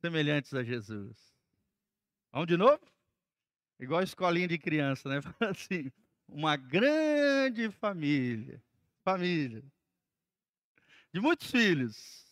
[0.00, 1.34] semelhantes a Jesus.
[2.30, 2.80] Vamos de novo?
[3.80, 5.20] Igual escolinha de criança, né?
[5.40, 5.90] Assim,
[6.28, 8.62] uma grande família,
[9.02, 9.62] família,
[11.12, 12.24] de muitos filhos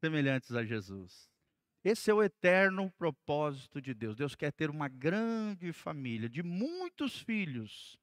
[0.00, 1.30] semelhantes a Jesus.
[1.82, 4.16] Esse é o eterno propósito de Deus.
[4.16, 7.98] Deus quer ter uma grande família de muitos filhos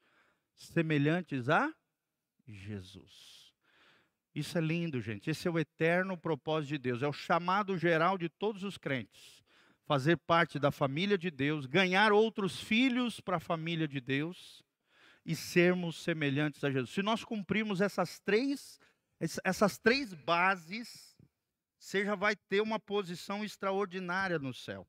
[0.55, 1.71] semelhantes a
[2.47, 3.53] Jesus.
[4.33, 5.29] Isso é lindo, gente.
[5.29, 7.01] Esse é o eterno propósito de Deus.
[7.01, 9.43] É o chamado geral de todos os crentes.
[9.85, 14.63] Fazer parte da família de Deus, ganhar outros filhos para a família de Deus
[15.27, 16.91] e sermos semelhantes a Jesus.
[16.91, 18.79] Se nós cumprirmos essas três,
[19.43, 21.17] essas três bases,
[21.77, 24.87] você já vai ter uma posição extraordinária no céu.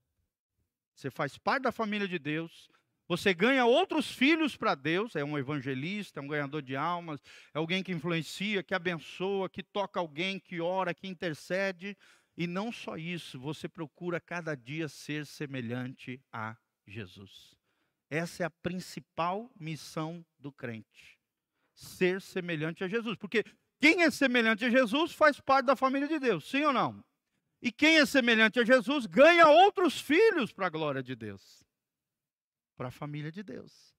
[0.95, 2.71] Você faz parte da família de Deus,
[3.09, 7.21] você ganha outros filhos para Deus, é um evangelista, é um ganhador de almas,
[7.53, 11.97] é alguém que influencia, que abençoa, que toca alguém, que ora, que intercede.
[12.37, 17.58] E não só isso, você procura cada dia ser semelhante a Jesus.
[18.11, 21.19] Essa é a principal missão do crente.
[21.75, 23.17] Ser semelhante a Jesus.
[23.17, 23.45] Porque
[23.81, 27.05] quem é semelhante a Jesus faz parte da família de Deus, sim ou não?
[27.61, 31.65] E quem é semelhante a Jesus ganha outros filhos para a glória de Deus,
[32.77, 33.95] para a família de Deus.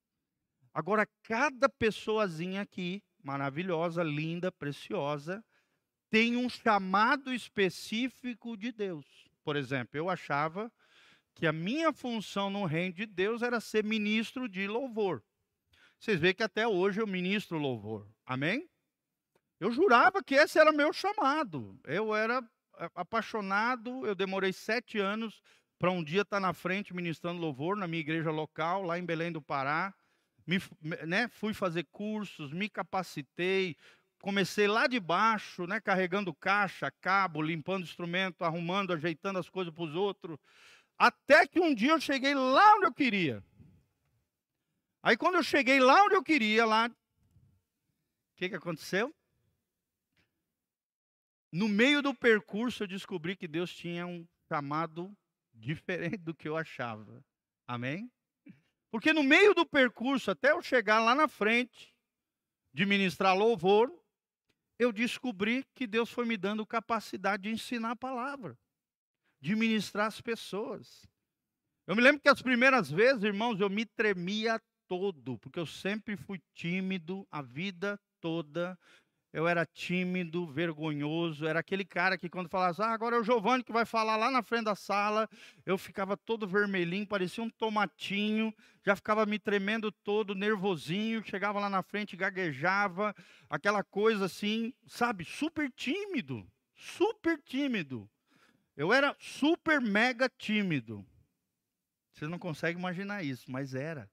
[0.74, 5.43] Agora, cada pessoazinha aqui, maravilhosa, linda, preciosa,
[6.10, 9.06] tem um chamado específico de Deus.
[9.43, 10.72] Por exemplo, eu achava
[11.39, 15.23] que a minha função no reino de Deus era ser ministro de louvor.
[15.97, 18.06] Vocês veem que até hoje eu ministro louvor.
[18.25, 18.69] Amém?
[19.58, 21.80] Eu jurava que esse era meu chamado.
[21.86, 22.43] Eu era
[22.93, 25.41] apaixonado, eu demorei sete anos
[25.80, 29.32] para um dia estar na frente ministrando louvor na minha igreja local, lá em Belém
[29.32, 29.93] do Pará.
[30.45, 30.62] Me,
[31.08, 33.78] né, fui fazer cursos, me capacitei,
[34.21, 39.84] comecei lá de baixo, né, carregando caixa, cabo, limpando instrumento, arrumando, ajeitando as coisas para
[39.84, 40.38] os outros.
[40.99, 43.43] Até que um dia eu cheguei lá onde eu queria.
[45.01, 46.91] Aí quando eu cheguei lá onde eu queria, lá, o
[48.35, 49.15] que, que aconteceu?
[51.51, 55.15] no meio do percurso eu descobri que Deus tinha um chamado
[55.53, 57.23] diferente do que eu achava.
[57.67, 58.12] Amém?
[58.91, 61.93] Porque no meio do percurso, até eu chegar lá na frente
[62.73, 63.91] de ministrar louvor,
[64.77, 68.57] eu descobri que Deus foi me dando capacidade de ensinar a palavra,
[69.39, 71.08] de ministrar as pessoas.
[71.88, 76.15] Eu me lembro que as primeiras vezes, irmãos, eu me tremia todo, porque eu sempre
[76.15, 78.78] fui tímido a vida toda
[79.32, 83.63] eu era tímido, vergonhoso, era aquele cara que quando falava, ah, agora é o Giovanni
[83.63, 85.30] que vai falar lá na frente da sala,
[85.65, 91.69] eu ficava todo vermelhinho, parecia um tomatinho, já ficava me tremendo todo, nervosinho, chegava lá
[91.69, 93.15] na frente, gaguejava,
[93.49, 98.10] aquela coisa assim, sabe, super tímido, super tímido.
[98.80, 101.06] Eu era super mega tímido.
[102.13, 104.10] Vocês não conseguem imaginar isso, mas era.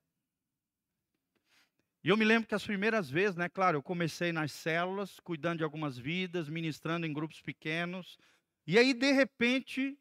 [2.03, 5.59] E eu me lembro que as primeiras vezes, né, claro, eu comecei nas células, cuidando
[5.59, 8.17] de algumas vidas, ministrando em grupos pequenos.
[8.65, 9.97] E aí, de repente,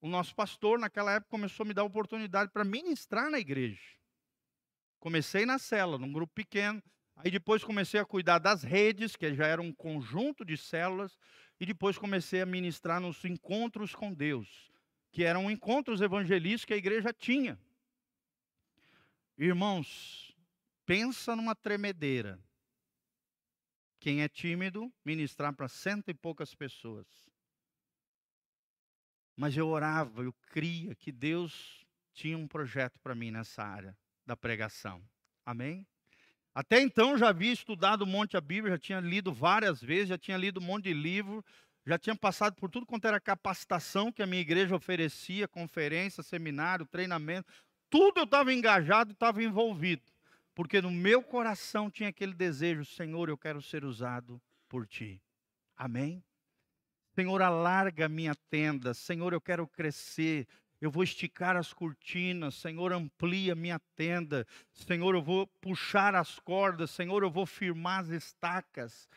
[0.00, 3.82] o nosso pastor, naquela época, começou a me dar oportunidade para ministrar na igreja.
[5.00, 6.80] Comecei na célula, num grupo pequeno.
[7.16, 11.18] Aí depois comecei a cuidar das redes, que já era um conjunto de células.
[11.60, 14.72] E depois comecei a ministrar nos encontros com Deus,
[15.12, 17.58] que eram encontros evangelísticos que a igreja tinha.
[19.38, 20.24] Irmãos,
[20.86, 22.38] Pensa numa tremedeira.
[23.98, 27.06] Quem é tímido, ministrar para cento e poucas pessoas.
[29.34, 34.36] Mas eu orava, eu cria que Deus tinha um projeto para mim nessa área da
[34.36, 35.02] pregação.
[35.44, 35.86] Amém?
[36.54, 40.18] Até então já havia estudado um monte a Bíblia, já tinha lido várias vezes, já
[40.18, 41.44] tinha lido um monte de livro,
[41.84, 46.86] já tinha passado por tudo quanto era capacitação que a minha igreja oferecia, conferência, seminário,
[46.86, 47.52] treinamento,
[47.90, 50.02] tudo eu estava engajado, estava envolvido
[50.54, 55.20] porque no meu coração tinha aquele desejo: Senhor, eu quero ser usado por ti.
[55.76, 56.22] Amém?
[57.14, 58.94] Senhor, alarga minha tenda.
[58.94, 60.46] Senhor, eu quero crescer.
[60.84, 62.56] Eu vou esticar as cortinas.
[62.56, 64.46] Senhor, amplia minha tenda.
[64.70, 66.90] Senhor, eu vou puxar as cordas.
[66.90, 69.08] Senhor, eu vou firmar as estacas.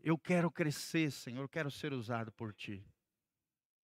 [0.00, 1.42] Eu quero crescer, Senhor.
[1.42, 2.80] Eu quero ser usado por ti.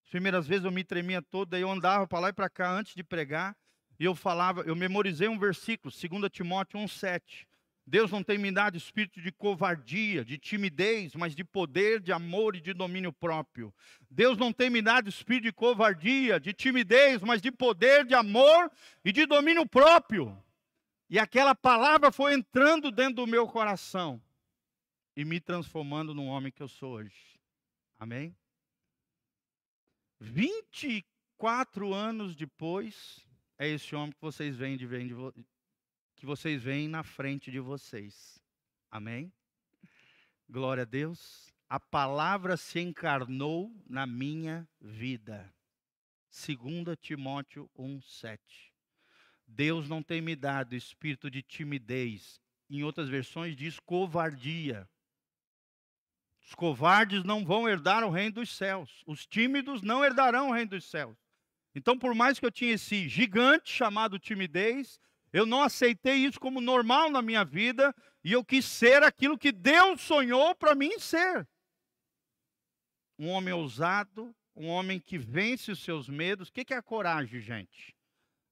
[0.05, 2.95] As primeiras vezes eu me tremia toda, eu andava para lá e para cá antes
[2.95, 3.57] de pregar.
[3.99, 7.45] E eu falava, eu memorizei um versículo, 2 Timóteo 1,7.
[7.87, 12.57] Deus não tem me dado espírito de covardia, de timidez, mas de poder, de amor
[12.57, 13.75] e de domínio próprio.
[14.11, 18.71] Deus não tem me dado espírito de covardia, de timidez, mas de poder, de amor
[19.05, 20.37] e de domínio próprio.
[21.11, 24.21] E aquela palavra foi entrando dentro do meu coração
[25.15, 27.39] e me transformando no homem que eu sou hoje.
[27.99, 28.35] Amém?
[30.21, 33.21] 24 anos depois,
[33.59, 34.87] é esse homem que vocês veem, de,
[36.25, 38.43] que vocês veem na frente de vocês.
[38.91, 39.31] Amém?
[40.49, 41.53] Glória a Deus.
[41.69, 45.55] A palavra se encarnou na minha vida.
[46.31, 48.41] 2 Timóteo 1:7.
[49.47, 52.41] Deus não tem me dado espírito de timidez.
[52.71, 54.89] Em outras versões diz covardia.
[56.41, 59.03] Os covardes não vão herdar o reino dos céus.
[59.07, 61.19] Os tímidos não herdarão o reino dos céus.
[61.75, 64.99] Então, por mais que eu tinha esse gigante chamado timidez,
[65.35, 67.93] eu não aceitei isso como normal na minha vida
[68.23, 71.45] e eu quis ser aquilo que Deus sonhou para mim ser.
[73.19, 76.49] Um homem ousado, um homem que vence os seus medos.
[76.49, 77.93] O que é a coragem, gente?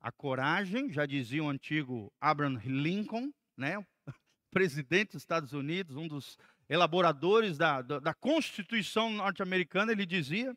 [0.01, 3.75] A coragem, já dizia o antigo Abraham Lincoln, né?
[4.51, 6.37] presidente dos Estados Unidos, um dos
[6.69, 10.53] elaboradores da, da, da Constituição norte-americana, ele dizia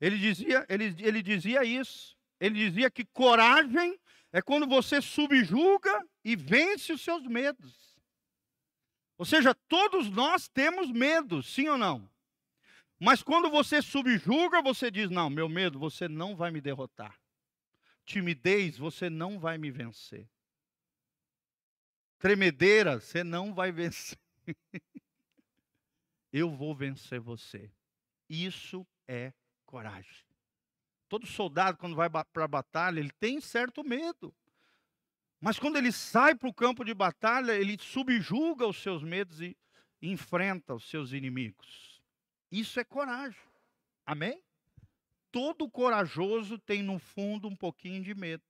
[0.00, 2.16] ele dizia, ele, ele dizia isso.
[2.40, 3.96] Ele dizia que coragem
[4.34, 7.96] é quando você subjuga e vence os seus medos.
[9.16, 12.10] Ou seja, todos nós temos medo, sim ou não?
[12.98, 17.16] Mas quando você subjuga, você diz: Não, meu medo, você não vai me derrotar.
[18.04, 20.28] Timidez, você não vai me vencer.
[22.18, 24.18] Tremedeira, você não vai vencer.
[26.32, 27.70] Eu vou vencer você.
[28.28, 29.32] Isso é
[29.64, 30.23] coragem.
[31.08, 34.34] Todo soldado, quando vai para a batalha, ele tem certo medo.
[35.40, 39.56] Mas quando ele sai para o campo de batalha, ele subjuga os seus medos e
[40.00, 42.00] enfrenta os seus inimigos.
[42.50, 43.38] Isso é coragem.
[44.06, 44.42] Amém?
[45.30, 48.42] Todo corajoso tem no fundo um pouquinho de medo.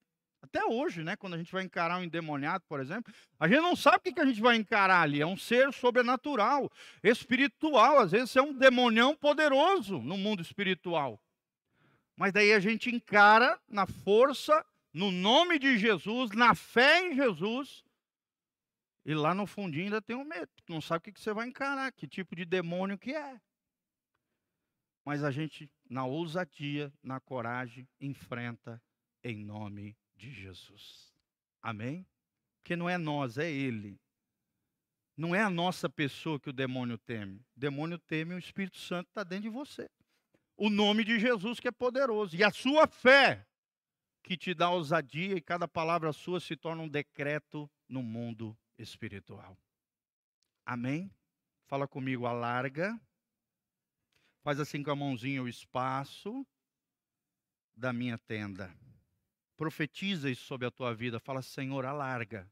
[0.45, 3.75] Até hoje, né, quando a gente vai encarar um endemoniado, por exemplo, a gente não
[3.75, 5.23] sabe o que a gente vai encarar ali.
[5.23, 6.71] É um ser sobrenatural,
[7.03, 7.99] espiritual.
[7.99, 11.19] Às vezes é um demonião poderoso no mundo espiritual.
[12.17, 17.85] Mas daí a gente encara na força, no nome de Jesus, na fé em Jesus.
[19.05, 20.51] E lá no fundinho ainda tem um medo.
[20.69, 23.41] Não sabe o que você vai encarar, que tipo de demônio que é.
[25.05, 28.83] mas a gente, na ousadia, na coragem, enfrenta
[29.23, 31.13] em nome de Jesus.
[31.61, 32.07] Amém?
[32.59, 34.01] Porque não é nós, é Ele.
[35.17, 37.45] Não é a nossa pessoa que o demônio teme.
[37.55, 39.91] O demônio teme o Espírito Santo está dentro de você.
[40.57, 42.37] O nome de Jesus que é poderoso.
[42.37, 43.47] E a sua fé
[44.23, 49.59] que te dá ousadia e cada palavra sua se torna um decreto no mundo espiritual.
[50.65, 51.11] Amém?
[51.67, 52.99] Fala comigo, alarga.
[54.43, 56.47] Faz assim com a mãozinha o espaço
[57.77, 58.75] da minha tenda.
[59.57, 61.21] Profetiza isso sobre a tua vida.
[61.21, 62.51] Fala, Senhor, alarga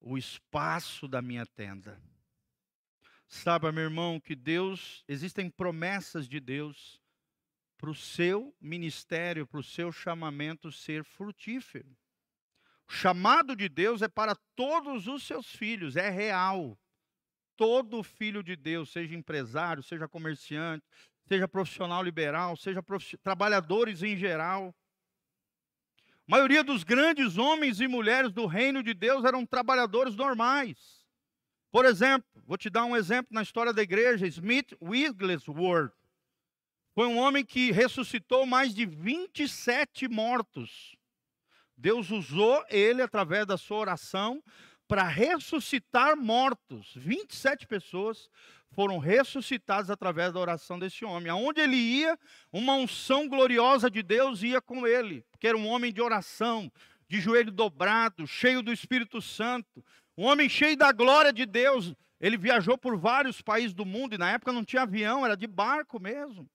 [0.00, 2.00] o espaço da minha tenda.
[3.32, 7.00] Saiba, meu irmão, que Deus, existem promessas de Deus
[7.78, 11.96] para o seu ministério, para o seu chamamento ser frutífero.
[12.88, 16.76] O chamado de Deus é para todos os seus filhos, é real.
[17.56, 20.84] Todo filho de Deus, seja empresário, seja comerciante,
[21.24, 22.82] seja profissional liberal, seja
[23.22, 24.74] trabalhadores em geral.
[26.26, 30.99] A maioria dos grandes homens e mulheres do reino de Deus eram trabalhadores normais.
[31.70, 35.92] Por exemplo, vou te dar um exemplo na história da igreja: Smith Wigglesworth.
[36.94, 40.96] Foi um homem que ressuscitou mais de 27 mortos.
[41.76, 44.42] Deus usou ele através da sua oração
[44.88, 46.92] para ressuscitar mortos.
[46.96, 48.28] 27 pessoas
[48.72, 51.30] foram ressuscitadas através da oração desse homem.
[51.30, 52.18] Aonde ele ia,
[52.52, 56.70] uma unção gloriosa de Deus ia com ele, porque era um homem de oração,
[57.08, 59.84] de joelho dobrado, cheio do Espírito Santo,
[60.20, 61.94] um homem cheio da glória de Deus.
[62.20, 65.46] Ele viajou por vários países do mundo e na época não tinha avião, era de
[65.46, 66.46] barco mesmo.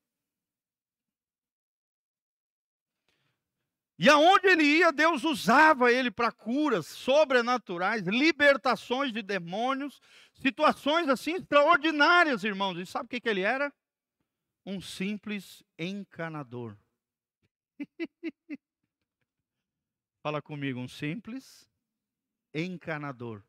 [3.97, 9.99] E aonde ele ia, Deus usava ele para curas sobrenaturais, libertações de demônios,
[10.33, 12.77] situações assim extraordinárias, irmãos.
[12.77, 13.73] E sabe o que, que ele era?
[14.63, 16.77] Um simples encanador.
[20.21, 21.67] Fala comigo, um simples
[22.53, 23.43] encanador.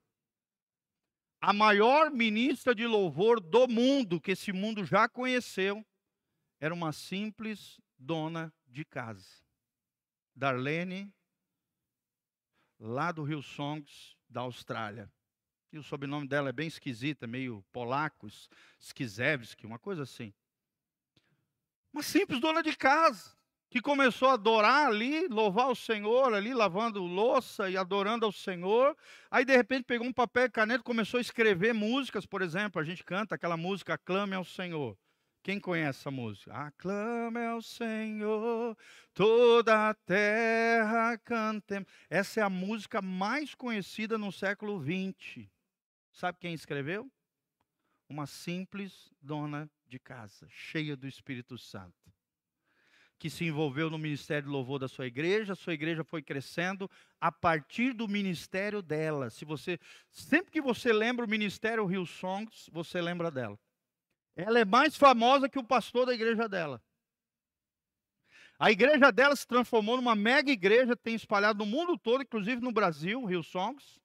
[1.46, 5.86] A maior ministra de louvor do mundo, que esse mundo já conheceu,
[6.58, 9.44] era uma simples dona de casa.
[10.34, 11.08] Darlene,
[12.80, 15.08] lá do Rio Songs, da Austrália.
[15.70, 18.26] E o sobrenome dela é bem esquisito, é meio polaco,
[18.80, 20.34] Skizewski, uma coisa assim.
[21.92, 23.35] Uma simples dona de casa,
[23.76, 28.96] que começou a adorar ali, louvar o Senhor ali, lavando louça e adorando ao Senhor.
[29.30, 32.84] Aí, de repente, pegou um papel e caneta começou a escrever músicas, por exemplo, a
[32.84, 34.96] gente canta aquela música Aclame ao Senhor.
[35.42, 36.54] Quem conhece essa música?
[36.54, 38.74] Aclame ao Senhor,
[39.12, 41.84] toda a terra cantem.
[42.08, 45.46] Essa é a música mais conhecida no século XX.
[46.12, 47.12] Sabe quem escreveu?
[48.08, 52.10] Uma simples dona de casa, cheia do Espírito Santo,
[53.18, 55.54] que se envolveu no ministério de louvor da sua igreja.
[55.54, 56.90] Sua igreja foi crescendo
[57.20, 59.30] a partir do ministério dela.
[59.30, 59.78] Se você
[60.10, 63.58] sempre que você lembra o ministério Rio Songs, você lembra dela.
[64.34, 66.82] Ela é mais famosa que o pastor da igreja dela.
[68.58, 72.72] A igreja dela se transformou numa mega igreja, tem espalhado no mundo todo, inclusive no
[72.72, 74.00] Brasil, Rio Songs.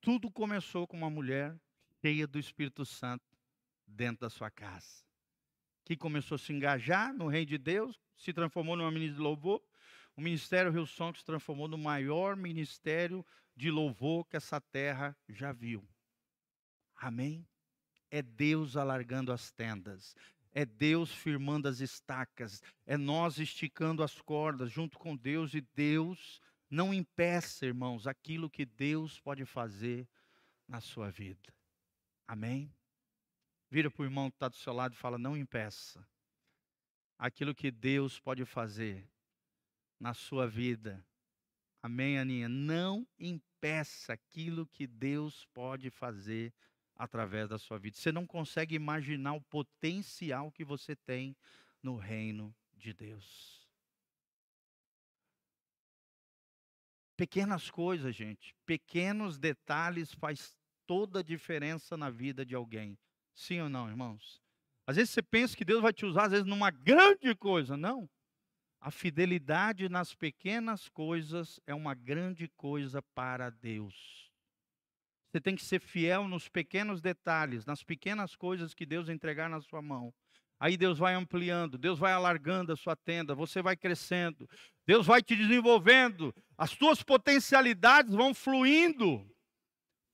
[0.00, 1.56] Tudo começou com uma mulher
[2.00, 3.24] cheia do Espírito Santo
[3.86, 5.04] dentro da sua casa.
[5.84, 9.62] Que começou a se engajar no reino de Deus, se transformou numa ministra de louvor.
[10.16, 13.24] O ministério Rio Songs se transformou no maior ministério
[13.56, 15.86] de louvor que essa terra já viu.
[16.96, 17.46] Amém?
[18.12, 20.14] é Deus alargando as tendas,
[20.52, 26.38] é Deus firmando as estacas, é nós esticando as cordas junto com Deus e Deus
[26.68, 30.06] não impeça, irmãos, aquilo que Deus pode fazer
[30.68, 31.54] na sua vida.
[32.28, 32.70] Amém?
[33.72, 36.06] Vira para o irmão que está do seu lado e fala: não impeça
[37.18, 39.08] aquilo que Deus pode fazer
[39.98, 41.02] na sua vida.
[41.82, 42.50] Amém, Aninha?
[42.50, 46.52] Não impeça aquilo que Deus pode fazer
[46.94, 47.96] através da sua vida.
[47.96, 51.34] Você não consegue imaginar o potencial que você tem
[51.82, 53.66] no reino de Deus.
[57.16, 60.54] Pequenas coisas, gente, pequenos detalhes faz
[60.86, 62.98] toda a diferença na vida de alguém.
[63.34, 64.40] Sim ou não, irmãos?
[64.86, 67.76] Às vezes você pensa que Deus vai te usar, às vezes, numa grande coisa.
[67.76, 68.08] Não.
[68.80, 74.30] A fidelidade nas pequenas coisas é uma grande coisa para Deus.
[75.30, 79.60] Você tem que ser fiel nos pequenos detalhes, nas pequenas coisas que Deus entregar na
[79.60, 80.12] sua mão.
[80.60, 84.48] Aí Deus vai ampliando, Deus vai alargando a sua tenda, você vai crescendo,
[84.86, 89.26] Deus vai te desenvolvendo, as tuas potencialidades vão fluindo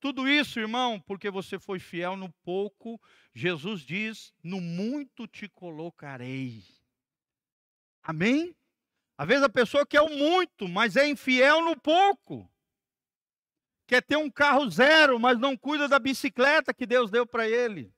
[0.01, 3.01] Tudo isso, irmão, porque você foi fiel no pouco,
[3.35, 6.63] Jesus diz: no muito te colocarei.
[8.03, 8.57] Amém?
[9.17, 12.49] Às vezes a pessoa quer o muito, mas é infiel no pouco.
[13.89, 17.93] Quer ter um carro zero, mas não cuida da bicicleta que Deus deu para ele.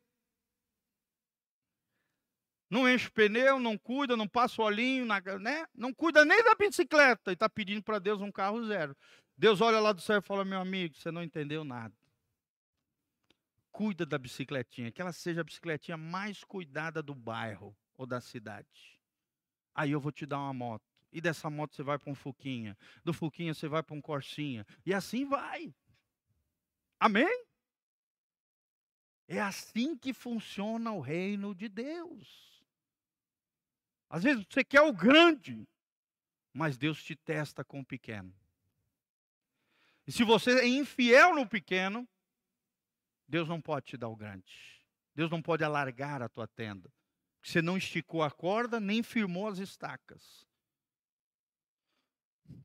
[2.70, 5.66] Não enche o pneu, não cuida, não passa o olhinho, né?
[5.74, 8.96] não cuida nem da bicicleta e está pedindo para Deus um carro zero.
[9.40, 11.96] Deus olha lá do céu e fala: meu amigo, você não entendeu nada.
[13.72, 19.00] Cuida da bicicletinha, que ela seja a bicicletinha mais cuidada do bairro ou da cidade.
[19.74, 20.84] Aí eu vou te dar uma moto.
[21.10, 22.76] E dessa moto você vai para um Fuquinha.
[23.02, 24.66] Do Fuquinha você vai para um Corsinha.
[24.84, 25.74] E assim vai.
[26.98, 27.46] Amém?
[29.26, 32.62] É assim que funciona o reino de Deus.
[34.10, 35.66] Às vezes você quer o grande,
[36.52, 38.38] mas Deus te testa com o pequeno.
[40.10, 42.04] E se você é infiel no pequeno,
[43.28, 44.84] Deus não pode te dar o grande.
[45.14, 46.92] Deus não pode alargar a tua tenda.
[47.40, 50.44] Você não esticou a corda, nem firmou as estacas.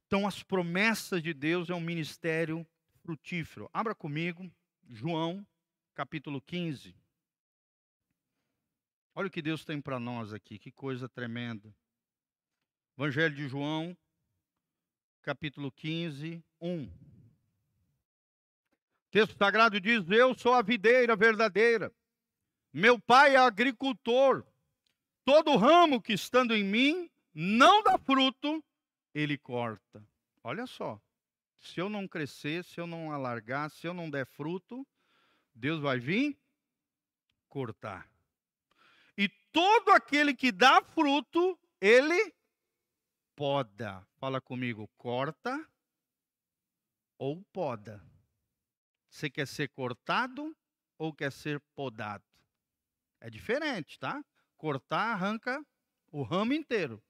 [0.07, 2.67] Então, as promessas de Deus é um ministério
[3.03, 3.69] frutífero.
[3.71, 4.51] Abra comigo,
[4.89, 5.45] João,
[5.93, 6.95] capítulo 15.
[9.13, 11.71] Olha o que Deus tem para nós aqui, que coisa tremenda.
[12.97, 13.95] Evangelho de João,
[15.21, 17.14] capítulo 15, 1.
[19.15, 21.89] Texto sagrado diz: Eu sou a videira verdadeira,
[22.73, 24.45] meu pai é agricultor.
[25.23, 28.63] Todo ramo que estando em mim não dá fruto,
[29.13, 30.05] ele corta.
[30.43, 31.01] Olha só,
[31.57, 34.85] se eu não crescer, se eu não alargar, se eu não der fruto,
[35.55, 36.37] Deus vai vir
[37.47, 38.07] cortar
[39.55, 42.35] todo aquele que dá fruto, ele
[43.37, 44.05] poda.
[44.17, 45.65] Fala comigo, corta
[47.17, 48.03] ou poda.
[49.15, 50.53] Você quer ser cortado
[50.97, 52.25] ou quer ser podado?
[53.21, 54.21] É diferente, tá?
[54.57, 55.65] Cortar arranca
[56.11, 57.01] o ramo inteiro.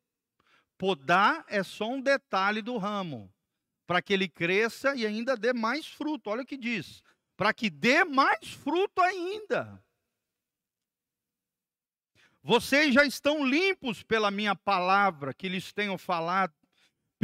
[0.78, 3.34] Podar é só um detalhe do ramo,
[3.88, 6.30] para que ele cresça e ainda dê mais fruto.
[6.30, 7.02] Olha o que diz:
[7.36, 9.84] para que dê mais fruto ainda.
[12.44, 16.54] Vocês já estão limpos pela minha palavra que lhes tenho falado.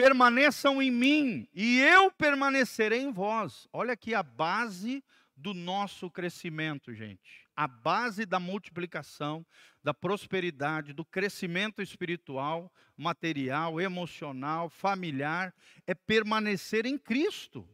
[0.01, 3.67] Permaneçam em mim e eu permanecerei em vós.
[3.71, 5.03] Olha aqui a base
[5.37, 7.47] do nosso crescimento, gente.
[7.55, 9.45] A base da multiplicação,
[9.83, 15.53] da prosperidade, do crescimento espiritual, material, emocional, familiar,
[15.85, 17.69] é permanecer em Cristo.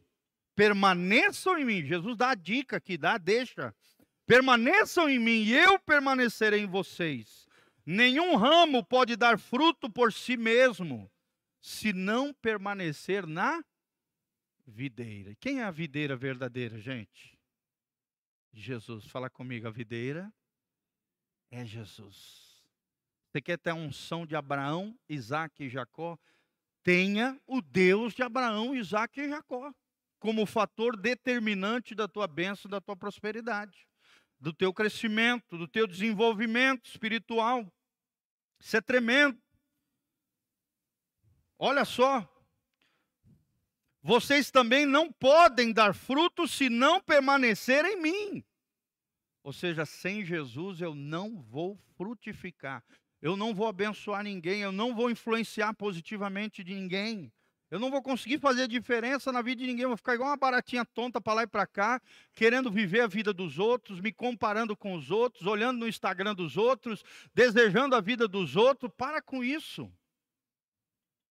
[0.54, 1.82] Permaneçam em mim.
[1.82, 3.74] Jesus dá a dica aqui, dá, deixa.
[4.26, 7.48] Permaneçam em mim e eu permanecerei em vocês.
[7.86, 11.10] Nenhum ramo pode dar fruto por si mesmo,
[11.60, 13.64] se não permanecer na
[14.66, 15.34] videira.
[15.40, 17.38] Quem é a videira verdadeira, gente?
[18.52, 19.06] Jesus.
[19.06, 20.32] Fala comigo, a videira
[21.50, 22.64] é Jesus.
[23.26, 26.18] Você quer ter a unção de Abraão, Isaac e Jacó?
[26.82, 29.72] Tenha o Deus de Abraão, Isaac e Jacó
[30.18, 33.88] como fator determinante da tua bênção, da tua prosperidade
[34.40, 37.70] do teu crescimento, do teu desenvolvimento espiritual.
[38.60, 39.38] Isso é tremendo.
[41.58, 42.26] Olha só.
[44.02, 48.44] Vocês também não podem dar frutos se não permanecerem em mim.
[49.42, 52.84] Ou seja, sem Jesus eu não vou frutificar.
[53.20, 57.32] Eu não vou abençoar ninguém, eu não vou influenciar positivamente de ninguém.
[57.70, 59.82] Eu não vou conseguir fazer diferença na vida de ninguém.
[59.82, 62.00] Eu vou ficar igual uma baratinha tonta para lá e para cá,
[62.34, 66.56] querendo viver a vida dos outros, me comparando com os outros, olhando no Instagram dos
[66.56, 67.04] outros,
[67.34, 68.90] desejando a vida dos outros.
[68.96, 69.90] Para com isso.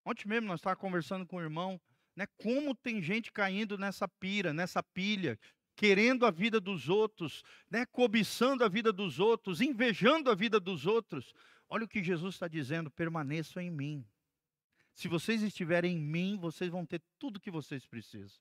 [0.07, 1.77] Ontem mesmo nós estávamos conversando com o irmão,
[2.15, 2.25] né?
[2.37, 5.37] Como tem gente caindo nessa pira, nessa pilha,
[5.75, 7.85] querendo a vida dos outros, né?
[7.87, 11.33] Cobiçando a vida dos outros, invejando a vida dos outros.
[11.67, 14.07] Olha o que Jesus está dizendo: permaneçam em mim.
[14.93, 18.39] Se vocês estiverem em mim, vocês vão ter tudo que vocês precisam.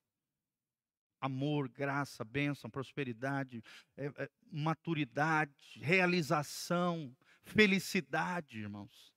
[1.21, 3.61] Amor, graça, bênção, prosperidade,
[3.97, 7.13] é, é, maturidade, realização,
[7.43, 9.16] felicidade, irmãos.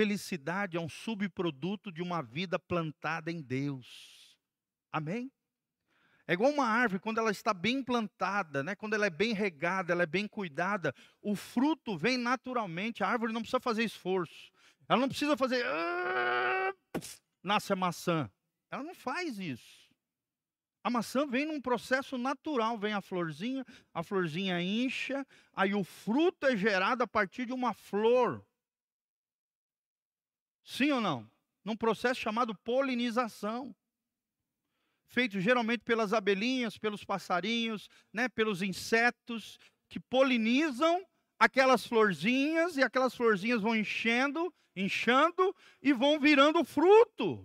[0.00, 4.34] Felicidade é um subproduto de uma vida plantada em Deus.
[4.90, 5.30] Amém?
[6.26, 8.74] É igual uma árvore, quando ela está bem plantada, né?
[8.74, 13.34] quando ela é bem regada, ela é bem cuidada, o fruto vem naturalmente, a árvore
[13.34, 14.50] não precisa fazer esforço.
[14.88, 15.66] Ela não precisa fazer.
[15.66, 16.72] Ah,
[17.42, 18.30] nasce a maçã.
[18.70, 19.90] Ela não faz isso.
[20.82, 26.46] A maçã vem num processo natural, vem a florzinha, a florzinha incha, aí o fruto
[26.46, 28.42] é gerado a partir de uma flor.
[30.70, 31.28] Sim ou não?
[31.64, 33.74] Num processo chamado polinização.
[35.08, 39.58] feito geralmente pelas abelhinhas, pelos passarinhos, né, pelos insetos
[39.88, 41.04] que polinizam
[41.36, 45.52] aquelas florzinhas e aquelas florzinhas vão enchendo, inchando
[45.82, 47.44] e vão virando fruto.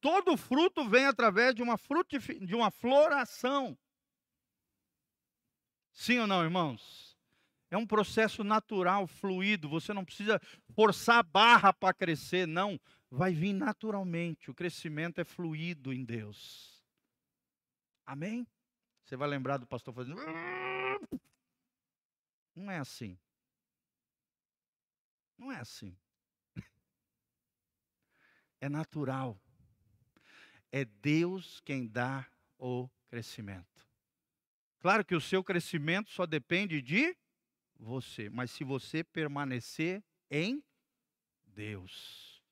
[0.00, 1.78] Todo fruto vem através de uma,
[2.40, 3.78] de uma floração.
[5.92, 7.13] Sim ou não, irmãos?
[7.74, 9.68] É um processo natural, fluido.
[9.68, 10.40] Você não precisa
[10.76, 12.80] forçar a barra para crescer, não.
[13.10, 14.48] Vai vir naturalmente.
[14.48, 16.80] O crescimento é fluido em Deus.
[18.06, 18.46] Amém?
[19.02, 20.20] Você vai lembrar do pastor fazendo.
[22.54, 23.18] Não é assim.
[25.36, 25.96] Não é assim.
[28.60, 29.36] É natural.
[30.70, 32.24] É Deus quem dá
[32.56, 33.84] o crescimento.
[34.78, 37.16] Claro que o seu crescimento só depende de
[37.78, 40.62] você, mas se você permanecer em
[41.46, 42.42] Deus,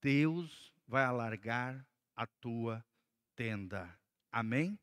[0.00, 2.84] Deus vai alargar a tua
[3.34, 3.92] tenda.
[4.30, 4.78] Amém?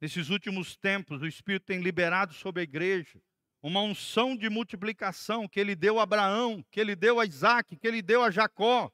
[0.00, 3.20] Nesses últimos tempos, o Espírito tem liberado sobre a igreja
[3.62, 7.86] uma unção de multiplicação que ele deu a Abraão, que ele deu a Isaac, que
[7.86, 8.92] ele deu a Jacó.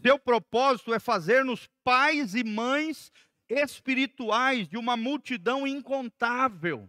[0.00, 3.10] Seu propósito é fazer-nos pais e mães
[3.48, 6.88] espirituais de uma multidão incontável.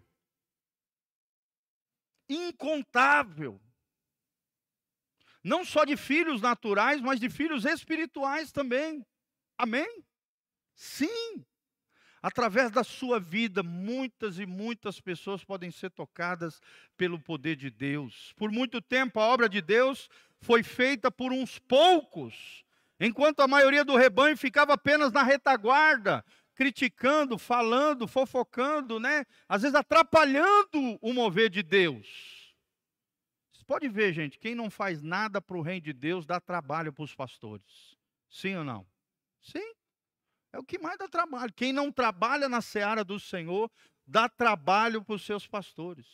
[2.29, 3.59] Incontável.
[5.43, 9.05] Não só de filhos naturais, mas de filhos espirituais também.
[9.57, 10.03] Amém?
[10.75, 11.43] Sim.
[12.21, 16.61] Através da sua vida, muitas e muitas pessoas podem ser tocadas
[16.97, 18.33] pelo poder de Deus.
[18.35, 20.09] Por muito tempo, a obra de Deus
[20.41, 22.63] foi feita por uns poucos,
[22.99, 26.23] enquanto a maioria do rebanho ficava apenas na retaguarda,
[26.59, 29.25] criticando, falando, fofocando, né?
[29.47, 32.53] Às vezes atrapalhando o mover de Deus.
[33.53, 36.91] Você pode ver, gente, quem não faz nada para o reino de Deus dá trabalho
[36.91, 37.97] para os pastores.
[38.29, 38.85] Sim ou não?
[39.41, 39.73] Sim.
[40.51, 41.53] É o que mais dá trabalho.
[41.53, 43.71] Quem não trabalha na seara do Senhor,
[44.05, 46.07] dá trabalho para os seus pastores.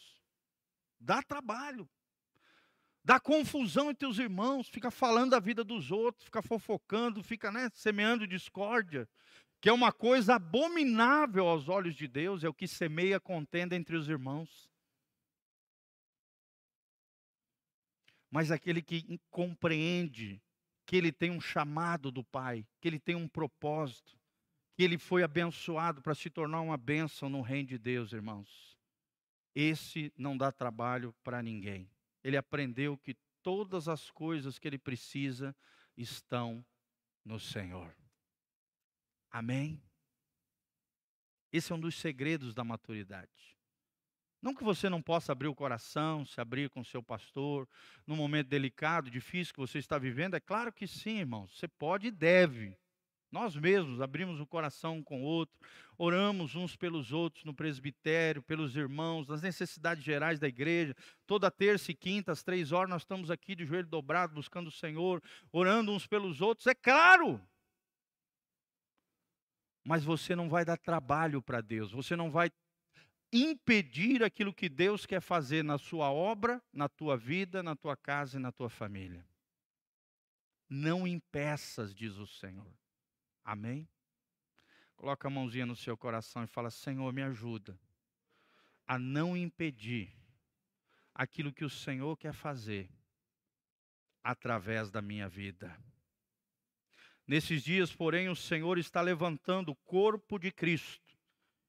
[1.00, 1.89] Dá trabalho.
[3.04, 7.70] Dá confusão entre os irmãos, fica falando da vida dos outros, fica fofocando, fica né,
[7.74, 9.10] semeando discórdia,
[9.60, 13.95] que é uma coisa abominável aos olhos de Deus, é o que semeia contenda entre
[13.95, 14.70] os irmãos.
[18.30, 20.41] Mas aquele que compreende
[20.86, 24.18] que ele tem um chamado do Pai, que ele tem um propósito,
[24.76, 28.78] que ele foi abençoado para se tornar uma bênção no reino de Deus, irmãos.
[29.56, 31.89] Esse não dá trabalho para ninguém.
[32.24, 35.56] Ele aprendeu que todas as coisas que ele precisa
[35.95, 36.64] estão
[37.24, 37.95] no Senhor.
[39.36, 39.83] Amém?
[41.51, 43.57] Esse é um dos segredos da maturidade.
[44.41, 47.67] Não que você não possa abrir o coração, se abrir com seu pastor,
[48.07, 51.51] num momento delicado, difícil que você está vivendo, é claro que sim, irmãos.
[51.53, 52.77] Você pode e deve.
[53.29, 55.59] Nós mesmos abrimos o coração um com o outro,
[55.97, 60.95] oramos uns pelos outros no presbitério, pelos irmãos, nas necessidades gerais da igreja.
[61.27, 64.71] Toda terça e quinta, às três horas, nós estamos aqui de joelho dobrado, buscando o
[64.71, 65.21] Senhor,
[65.51, 66.67] orando uns pelos outros.
[66.67, 67.45] É claro!
[69.86, 72.51] Mas você não vai dar trabalho para Deus, você não vai
[73.31, 78.38] impedir aquilo que Deus quer fazer na sua obra, na tua vida, na tua casa
[78.38, 79.25] e na tua família.
[80.67, 82.73] Não impeças, diz o Senhor.
[83.43, 83.88] Amém?
[84.95, 87.79] Coloca a mãozinha no seu coração e fala: Senhor, me ajuda
[88.88, 90.11] a não impedir
[91.13, 92.89] aquilo que o Senhor quer fazer
[94.23, 95.77] através da minha vida.
[97.28, 101.17] Nesses dias, porém, o Senhor está levantando o corpo de Cristo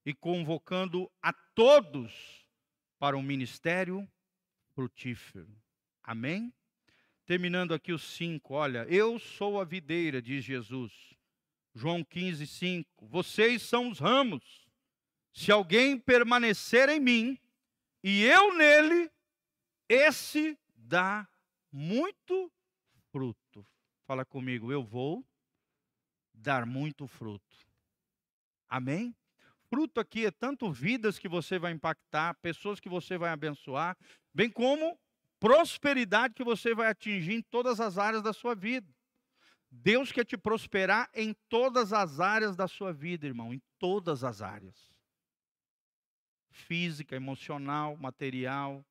[0.05, 2.47] e convocando a todos
[2.99, 4.09] para um ministério
[4.75, 5.49] frutífero.
[6.03, 6.53] Amém?
[7.25, 11.17] Terminando aqui os cinco, olha, eu sou a videira, diz Jesus
[11.77, 13.07] João 15, 5.
[13.07, 14.67] Vocês são os ramos.
[15.31, 17.39] Se alguém permanecer em mim
[18.03, 19.11] e eu nele,
[19.87, 21.29] esse dá
[21.71, 22.51] muito
[23.13, 23.67] fruto.
[24.07, 25.23] Fala comigo, eu vou
[26.37, 27.57] dar muito fruto.
[28.69, 29.15] Amém?
[29.69, 33.97] Fruto aqui é tanto vidas que você vai impactar, pessoas que você vai abençoar,
[34.33, 34.99] bem como
[35.41, 38.87] prosperidade que você vai atingir em todas as áreas da sua vida.
[39.71, 44.41] Deus quer te prosperar em todas as áreas da sua vida, irmão, em todas as
[44.41, 44.95] áreas.
[46.51, 48.85] Física, emocional, material,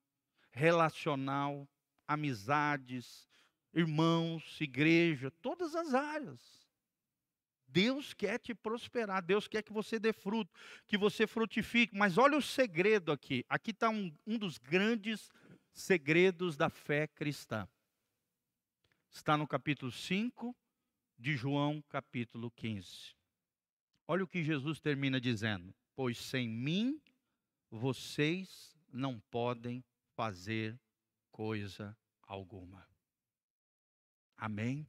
[0.52, 1.68] relacional,
[2.08, 3.28] amizades,
[3.74, 6.64] irmãos, igreja, todas as áreas.
[7.76, 10.49] Deus quer te prosperar, Deus quer que você dê fruto,
[10.88, 11.93] que você frutifique.
[11.93, 13.45] Mas olha o segredo aqui.
[13.49, 15.30] Aqui está um, um dos grandes
[15.73, 17.67] segredos da fé cristã.
[19.11, 20.55] Está no capítulo 5,
[21.19, 23.13] de João capítulo 15.
[24.07, 27.01] Olha o que Jesus termina dizendo: Pois sem mim
[27.69, 29.84] vocês não podem
[30.15, 30.80] fazer
[31.30, 32.88] coisa alguma.
[34.38, 34.88] Amém?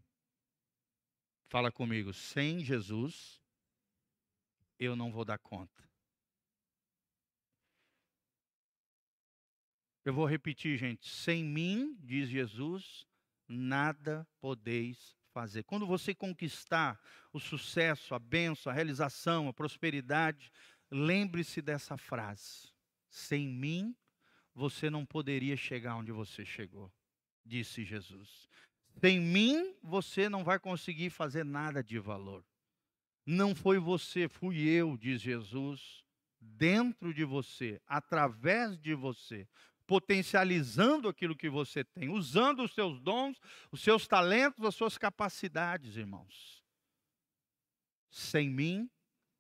[1.57, 3.41] Fala comigo, sem Jesus
[4.79, 5.89] eu não vou dar conta.
[10.05, 11.09] Eu vou repetir, gente.
[11.09, 13.07] Sem mim, diz Jesus,
[13.49, 15.63] nada podeis fazer.
[15.63, 17.01] Quando você conquistar
[17.33, 20.53] o sucesso, a bênção, a realização, a prosperidade,
[20.91, 22.71] lembre-se dessa frase:
[23.09, 23.97] sem mim,
[24.55, 26.93] você não poderia chegar onde você chegou,
[27.47, 28.47] disse Jesus.
[28.99, 32.45] Sem mim, você não vai conseguir fazer nada de valor.
[33.25, 36.05] Não foi você, fui eu, diz Jesus,
[36.41, 39.47] dentro de você, através de você,
[39.87, 43.39] potencializando aquilo que você tem, usando os seus dons,
[43.71, 46.65] os seus talentos, as suas capacidades, irmãos.
[48.11, 48.91] Sem mim,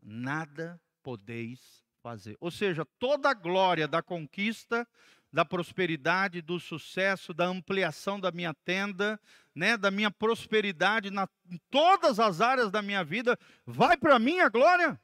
[0.03, 2.37] nada podeis fazer.
[2.41, 4.87] Ou seja, toda a glória da conquista,
[5.33, 9.21] da prosperidade, do sucesso, da ampliação da minha tenda,
[9.57, 14.39] né, da minha prosperidade na, em todas as áreas da minha vida, vai para mim
[14.39, 15.01] a glória?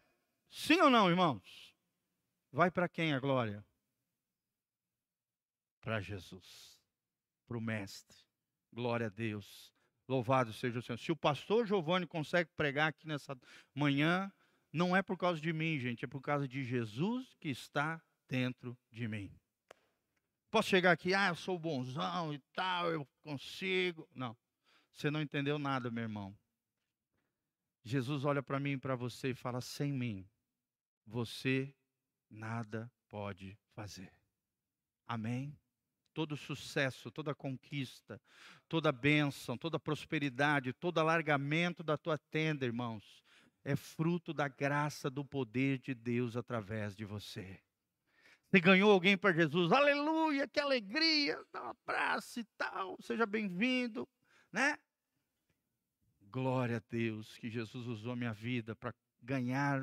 [0.49, 1.75] Sim ou não, irmãos?
[2.53, 3.65] Vai para quem a glória?
[5.83, 6.81] para Jesus,
[7.47, 8.17] para o Mestre.
[8.73, 9.71] Glória a Deus.
[10.09, 10.97] Louvado seja o Senhor.
[10.97, 13.37] Se o pastor Giovanni consegue pregar aqui nessa
[13.75, 14.33] manhã,
[14.73, 18.79] não é por causa de mim, gente, é por causa de Jesus que está dentro
[18.91, 19.31] de mim.
[20.51, 24.09] Posso chegar aqui, ah, eu sou bonzão e tal, eu consigo.
[24.15, 24.37] Não,
[24.93, 26.37] você não entendeu nada, meu irmão.
[27.85, 30.29] Jesus olha para mim e para você e fala: sem mim,
[31.07, 31.75] você
[32.31, 34.13] nada pode fazer.
[35.07, 35.57] Amém?
[36.13, 38.21] todo sucesso, toda conquista,
[38.69, 43.23] toda bênção, toda prosperidade, todo alargamento da tua tenda, irmãos,
[43.65, 47.61] é fruto da graça do poder de Deus através de você.
[48.49, 54.07] Você ganhou alguém para Jesus, aleluia, que alegria, dá um abraço e tal, seja bem-vindo,
[54.53, 54.79] né?
[56.31, 59.83] Glória a Deus que Jesus usou minha vida para ganhar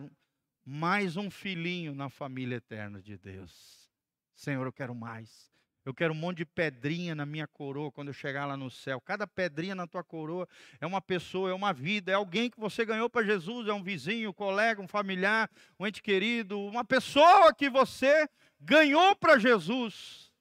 [0.64, 3.90] mais um filhinho na família eterna de Deus.
[4.36, 5.50] Senhor, eu quero mais.
[5.86, 9.02] Eu quero um monte de pedrinha na minha coroa quando eu chegar lá no céu.
[9.02, 10.48] Cada pedrinha na tua coroa
[10.80, 13.82] é uma pessoa, é uma vida, é alguém que você ganhou para Jesus, é um
[13.82, 15.50] vizinho, um colega, um familiar,
[15.80, 20.32] um ente querido, uma pessoa que você ganhou para Jesus.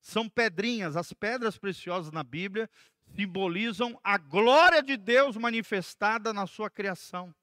[0.00, 2.68] São pedrinhas, as pedras preciosas na Bíblia
[3.14, 7.34] simbolizam a glória de Deus manifestada na sua criação.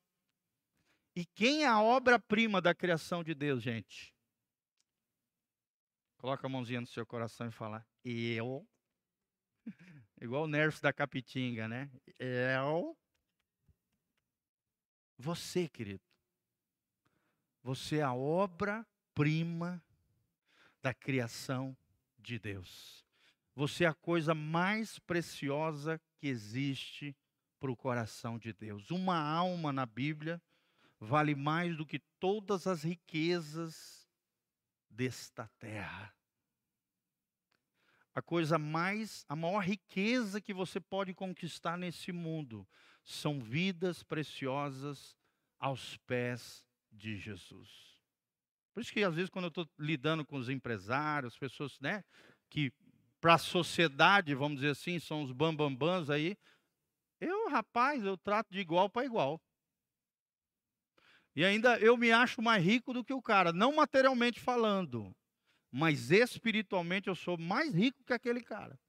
[1.16, 4.14] E quem é a obra-prima da criação de Deus, gente?
[6.18, 8.68] Coloca a mãozinha no seu coração e fala: Eu.
[10.20, 11.90] Igual o Nerso da Capitinga, né?
[12.18, 12.98] Eu.
[15.18, 16.04] Você, querido.
[17.64, 19.82] Você é a obra-prima
[20.82, 21.76] da criação
[22.20, 23.05] de Deus.
[23.56, 27.16] Você é a coisa mais preciosa que existe
[27.60, 28.92] para o coração de Deus.
[28.92, 30.42] Uma alma na Bíblia
[31.00, 34.08] vale mais do que todas as riquezas
[34.90, 36.16] desta terra
[38.16, 42.66] a coisa mais, a maior riqueza que você pode conquistar nesse mundo
[43.04, 45.18] são vidas preciosas
[45.60, 47.70] aos pés de Jesus.
[48.74, 52.06] Por isso que às vezes quando eu estou lidando com os empresários, pessoas, né,
[52.50, 52.72] que
[53.26, 56.38] para a sociedade, vamos dizer assim, são os bambambãs aí,
[57.20, 59.42] eu, rapaz, eu trato de igual para igual.
[61.36, 65.12] E ainda eu me acho mais rico do que o cara, não materialmente falando,
[65.72, 68.80] mas espiritualmente eu sou mais rico que aquele cara.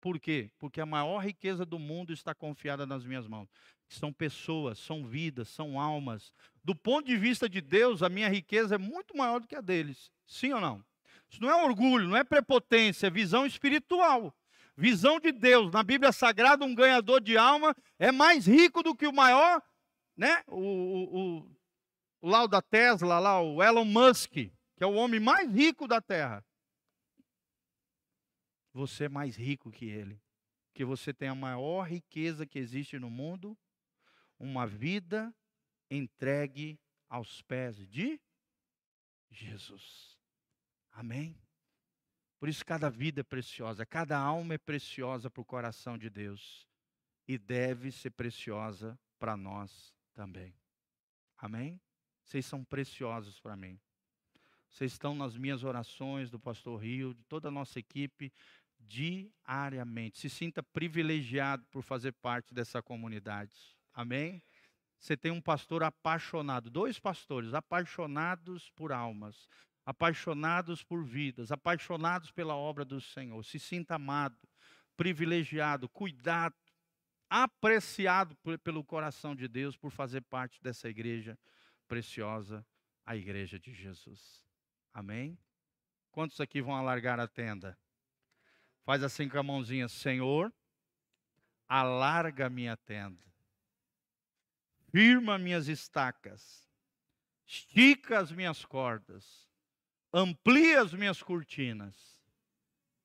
[0.00, 0.50] Por quê?
[0.58, 3.50] Porque a maior riqueza do mundo está confiada nas minhas mãos.
[3.86, 6.32] São pessoas, são vidas, são almas.
[6.64, 9.60] Do ponto de vista de Deus, a minha riqueza é muito maior do que a
[9.60, 10.10] deles.
[10.26, 10.82] Sim ou não?
[11.32, 14.32] Isso não é orgulho, não é prepotência, é visão espiritual.
[14.76, 15.72] Visão de Deus.
[15.72, 19.62] Na Bíblia Sagrada, um ganhador de alma é mais rico do que o maior,
[20.16, 20.44] né?
[20.46, 21.38] O, o,
[22.20, 24.50] o, lá o da Tesla, lá, o Elon Musk
[24.82, 26.44] que é o homem mais rico da terra,
[28.72, 30.20] você é mais rico que ele.
[30.74, 33.56] Que você tem a maior riqueza que existe no mundo,
[34.40, 35.32] uma vida
[35.88, 38.20] entregue aos pés de
[39.30, 40.18] Jesus.
[40.92, 41.36] Amém?
[42.38, 46.66] Por isso, cada vida é preciosa, cada alma é preciosa para o coração de Deus
[47.26, 50.54] e deve ser preciosa para nós também.
[51.38, 51.80] Amém?
[52.24, 53.78] Vocês são preciosos para mim.
[54.68, 58.32] Vocês estão nas minhas orações, do pastor Rio, de toda a nossa equipe,
[58.78, 60.18] diariamente.
[60.18, 63.54] Se sinta privilegiado por fazer parte dessa comunidade.
[63.92, 64.42] Amém?
[65.02, 69.48] você tem um pastor apaixonado, dois pastores apaixonados por almas,
[69.84, 73.44] apaixonados por vidas, apaixonados pela obra do Senhor.
[73.44, 74.48] Se sinta amado,
[74.96, 76.54] privilegiado, cuidado,
[77.28, 81.38] apreciado pelo coração de Deus por fazer parte dessa igreja
[81.88, 82.64] preciosa,
[83.04, 84.46] a igreja de Jesus.
[84.92, 85.38] Amém?
[86.10, 87.78] Quantos aqui vão alargar a tenda?
[88.84, 90.52] Faz assim com a mãozinha, Senhor,
[91.68, 93.24] alarga minha tenda,
[94.90, 96.68] firma minhas estacas,
[97.46, 99.51] estica as minhas cordas,
[100.12, 102.20] amplia as minhas cortinas.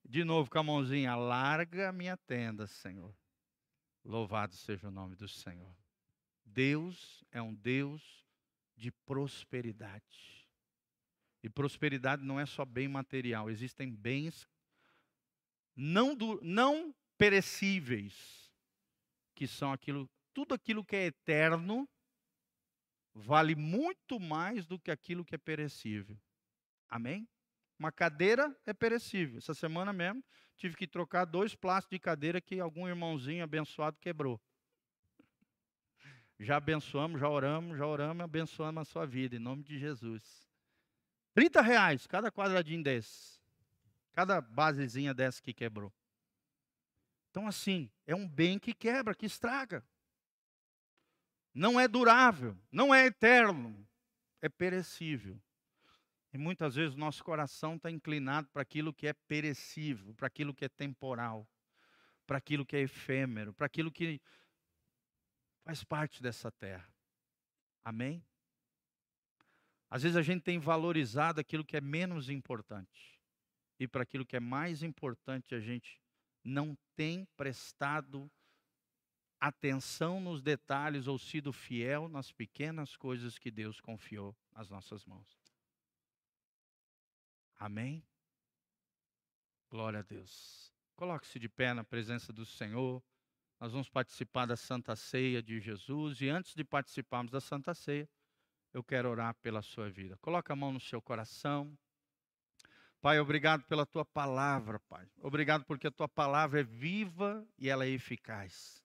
[0.04, 3.14] De novo com a mãozinha, alarga minha tenda, Senhor.
[4.04, 5.74] Louvado seja o nome do Senhor.
[6.44, 8.26] Deus é um Deus
[8.76, 10.46] de prosperidade.
[11.42, 14.48] E prosperidade não é só bem material, existem bens
[15.76, 18.50] não, do, não perecíveis,
[19.34, 21.88] que são aquilo, tudo aquilo que é eterno,
[23.14, 26.18] vale muito mais do que aquilo que é perecível.
[26.88, 27.28] Amém?
[27.78, 29.38] Uma cadeira é perecível.
[29.38, 30.24] Essa semana mesmo
[30.56, 34.40] tive que trocar dois plásticos de cadeira que algum irmãozinho abençoado quebrou.
[36.40, 40.48] Já abençoamos, já oramos, já oramos, abençoamos a sua vida, em nome de Jesus.
[41.34, 43.40] 30 reais cada quadradinho desse.
[44.12, 45.92] Cada basezinha dessa que quebrou.
[47.30, 49.84] Então, assim, é um bem que quebra, que estraga.
[51.54, 53.86] Não é durável, não é eterno,
[54.40, 55.40] é perecível.
[56.32, 60.54] E muitas vezes o nosso coração está inclinado para aquilo que é perecível, para aquilo
[60.54, 61.48] que é temporal,
[62.26, 64.20] para aquilo que é efêmero, para aquilo que
[65.64, 66.92] faz parte dessa terra.
[67.84, 68.22] Amém?
[69.90, 73.18] Às vezes a gente tem valorizado aquilo que é menos importante
[73.78, 76.00] e para aquilo que é mais importante, a gente
[76.42, 78.30] não tem prestado
[79.40, 85.37] atenção nos detalhes ou sido fiel nas pequenas coisas que Deus confiou nas nossas mãos.
[87.58, 88.04] Amém?
[89.68, 90.72] Glória a Deus.
[90.94, 93.02] Coloque-se de pé na presença do Senhor.
[93.60, 98.08] Nós vamos participar da Santa Ceia de Jesus e antes de participarmos da Santa Ceia,
[98.72, 100.16] eu quero orar pela sua vida.
[100.18, 101.76] Coloque a mão no seu coração.
[103.00, 105.08] Pai, obrigado pela tua palavra, Pai.
[105.20, 108.84] Obrigado porque a tua palavra é viva e ela é eficaz.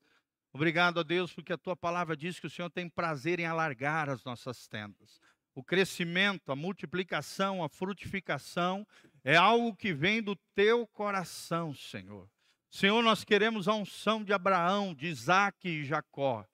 [0.51, 4.09] Obrigado a Deus porque a tua palavra diz que o Senhor tem prazer em alargar
[4.09, 5.19] as nossas tendas.
[5.55, 8.85] O crescimento, a multiplicação, a frutificação
[9.23, 12.27] é algo que vem do teu coração, Senhor.
[12.69, 16.45] Senhor, nós queremos a unção de Abraão, de Isaac e Jacó.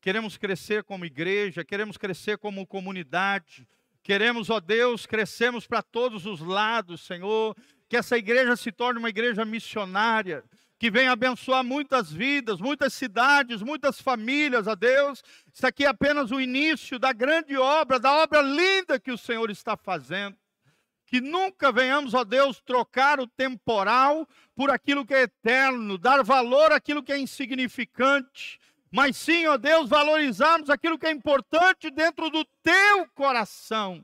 [0.00, 3.66] Queremos crescer como igreja, queremos crescer como comunidade,
[4.08, 7.54] Queremos, ó Deus, crescemos para todos os lados, Senhor.
[7.90, 10.42] Que essa igreja se torne uma igreja missionária,
[10.78, 15.22] que venha abençoar muitas vidas, muitas cidades, muitas famílias, ó Deus.
[15.52, 19.50] Isso aqui é apenas o início da grande obra, da obra linda que o Senhor
[19.50, 20.36] está fazendo.
[21.06, 26.70] Que nunca venhamos, ó Deus, trocar o temporal por aquilo que é eterno, dar valor
[26.70, 28.60] àquilo que é insignificante
[28.90, 34.02] mas sim, ó Deus, valorizarmos aquilo que é importante dentro do teu coração.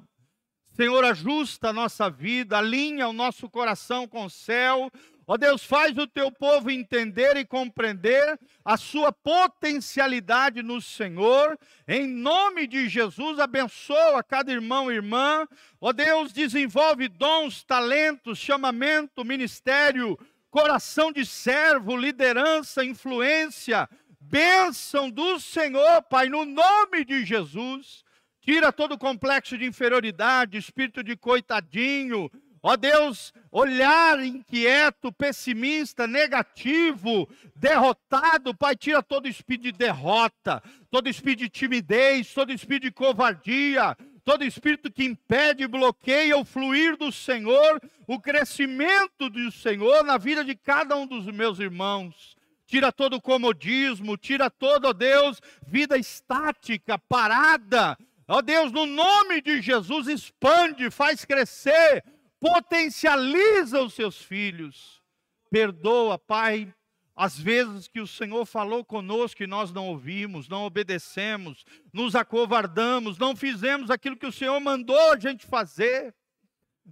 [0.73, 4.91] Senhor, ajusta a nossa vida, alinha o nosso coração com o céu.
[5.27, 11.59] Ó Deus, faz o teu povo entender e compreender a sua potencialidade no Senhor.
[11.89, 15.47] Em nome de Jesus, abençoa cada irmão e irmã.
[15.81, 20.19] Ó Deus, desenvolve dons, talentos, chamamento, ministério,
[20.51, 23.89] coração de servo, liderança, influência
[24.29, 28.03] bênção do Senhor, Pai, no nome de Jesus.
[28.41, 32.31] Tira todo o complexo de inferioridade, espírito de coitadinho.
[32.67, 41.41] Ó Deus, olhar inquieto, pessimista, negativo, derrotado, Pai, tira todo espírito de derrota, todo espírito
[41.41, 43.95] de timidez, todo espírito de covardia,
[44.25, 50.43] todo espírito que impede bloqueia o fluir do Senhor, o crescimento do Senhor na vida
[50.43, 52.35] de cada um dos meus irmãos
[52.67, 57.97] tira todo o comodismo, tira todo, ó Deus, vida estática, parada.
[58.27, 62.03] Ó Deus, no nome de Jesus, expande, faz crescer,
[62.45, 65.03] potencializa os seus filhos.
[65.51, 66.75] Perdoa, Pai,
[67.17, 73.17] as vezes que o Senhor falou conosco e nós não ouvimos, não obedecemos, nos acovardamos,
[73.17, 76.15] não fizemos aquilo que o Senhor mandou a gente fazer.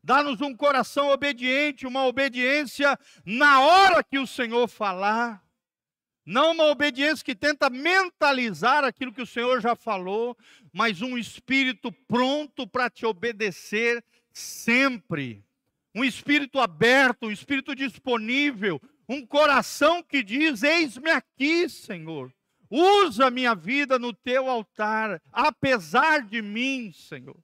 [0.02, 5.44] Dá-nos um coração obediente, uma obediência na hora que o Senhor falar.
[6.24, 10.34] Não uma obediência que tenta mentalizar aquilo que o Senhor já falou,
[10.72, 15.44] mas um espírito pronto para te obedecer sempre.
[15.94, 22.32] Um espírito aberto, um espírito disponível, um coração que diz: Eis-me aqui, Senhor.
[22.70, 27.38] Usa minha vida no teu altar, apesar de mim, Senhor.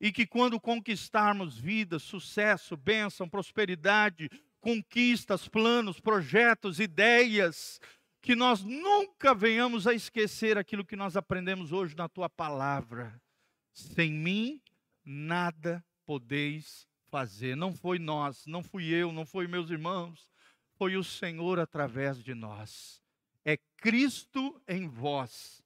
[0.00, 7.78] E que quando conquistarmos vida, sucesso, bênção, prosperidade, conquistas, planos, projetos, ideias,
[8.22, 13.20] que nós nunca venhamos a esquecer aquilo que nós aprendemos hoje na tua palavra.
[13.74, 14.60] Sem mim,
[15.04, 17.56] nada podeis fazer.
[17.56, 20.30] Não foi nós, não fui eu, não foi meus irmãos,
[20.78, 23.04] foi o Senhor através de nós
[23.46, 25.62] é Cristo em vós,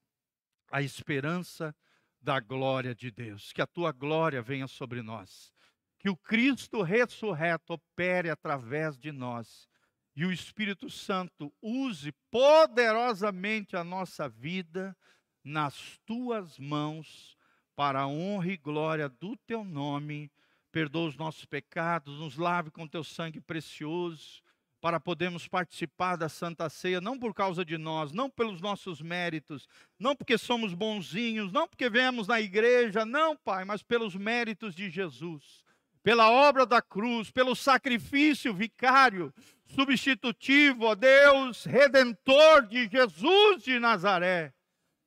[0.70, 1.74] a esperança
[2.20, 3.54] da glória de Deus.
[3.54, 5.50] Que a tua glória venha sobre nós.
[5.98, 9.66] Que o Cristo ressurreto opere através de nós.
[10.14, 14.94] E o Espírito Santo use poderosamente a nossa vida
[15.42, 17.34] nas tuas mãos,
[17.80, 20.30] para a honra e glória do teu nome.
[20.70, 24.42] Perdoa os nossos pecados, nos lave com teu sangue precioso
[24.82, 29.66] para podermos participar da Santa Ceia, não por causa de nós, não pelos nossos méritos,
[29.98, 34.90] não porque somos bonzinhos, não porque viemos na igreja, não, Pai, mas pelos méritos de
[34.90, 35.64] Jesus,
[36.02, 39.32] pela obra da cruz, pelo sacrifício vicário,
[39.64, 44.52] substitutivo, ó Deus, redentor de Jesus de Nazaré.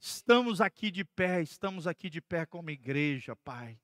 [0.05, 3.79] Estamos aqui de pé, estamos aqui de pé como igreja, Pai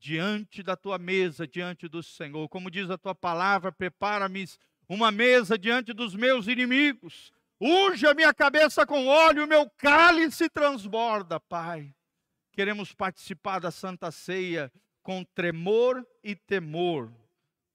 [0.00, 2.48] diante da tua mesa, diante do Senhor.
[2.48, 4.48] Como diz a tua palavra, prepara-me
[4.88, 7.30] uma mesa diante dos meus inimigos.
[7.60, 11.94] Unge a minha cabeça com óleo, meu cálice transborda, Pai.
[12.52, 17.12] Queremos participar da Santa Ceia com tremor e temor,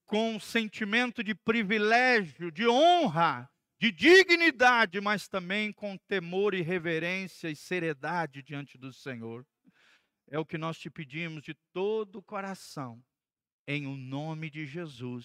[0.05, 3.49] com sentimento de privilégio, de honra,
[3.80, 9.45] de dignidade, mas também com temor e reverência e seriedade diante do Senhor.
[10.28, 13.03] É o que nós te pedimos de todo o coração,
[13.67, 15.13] em o nome de Jesus.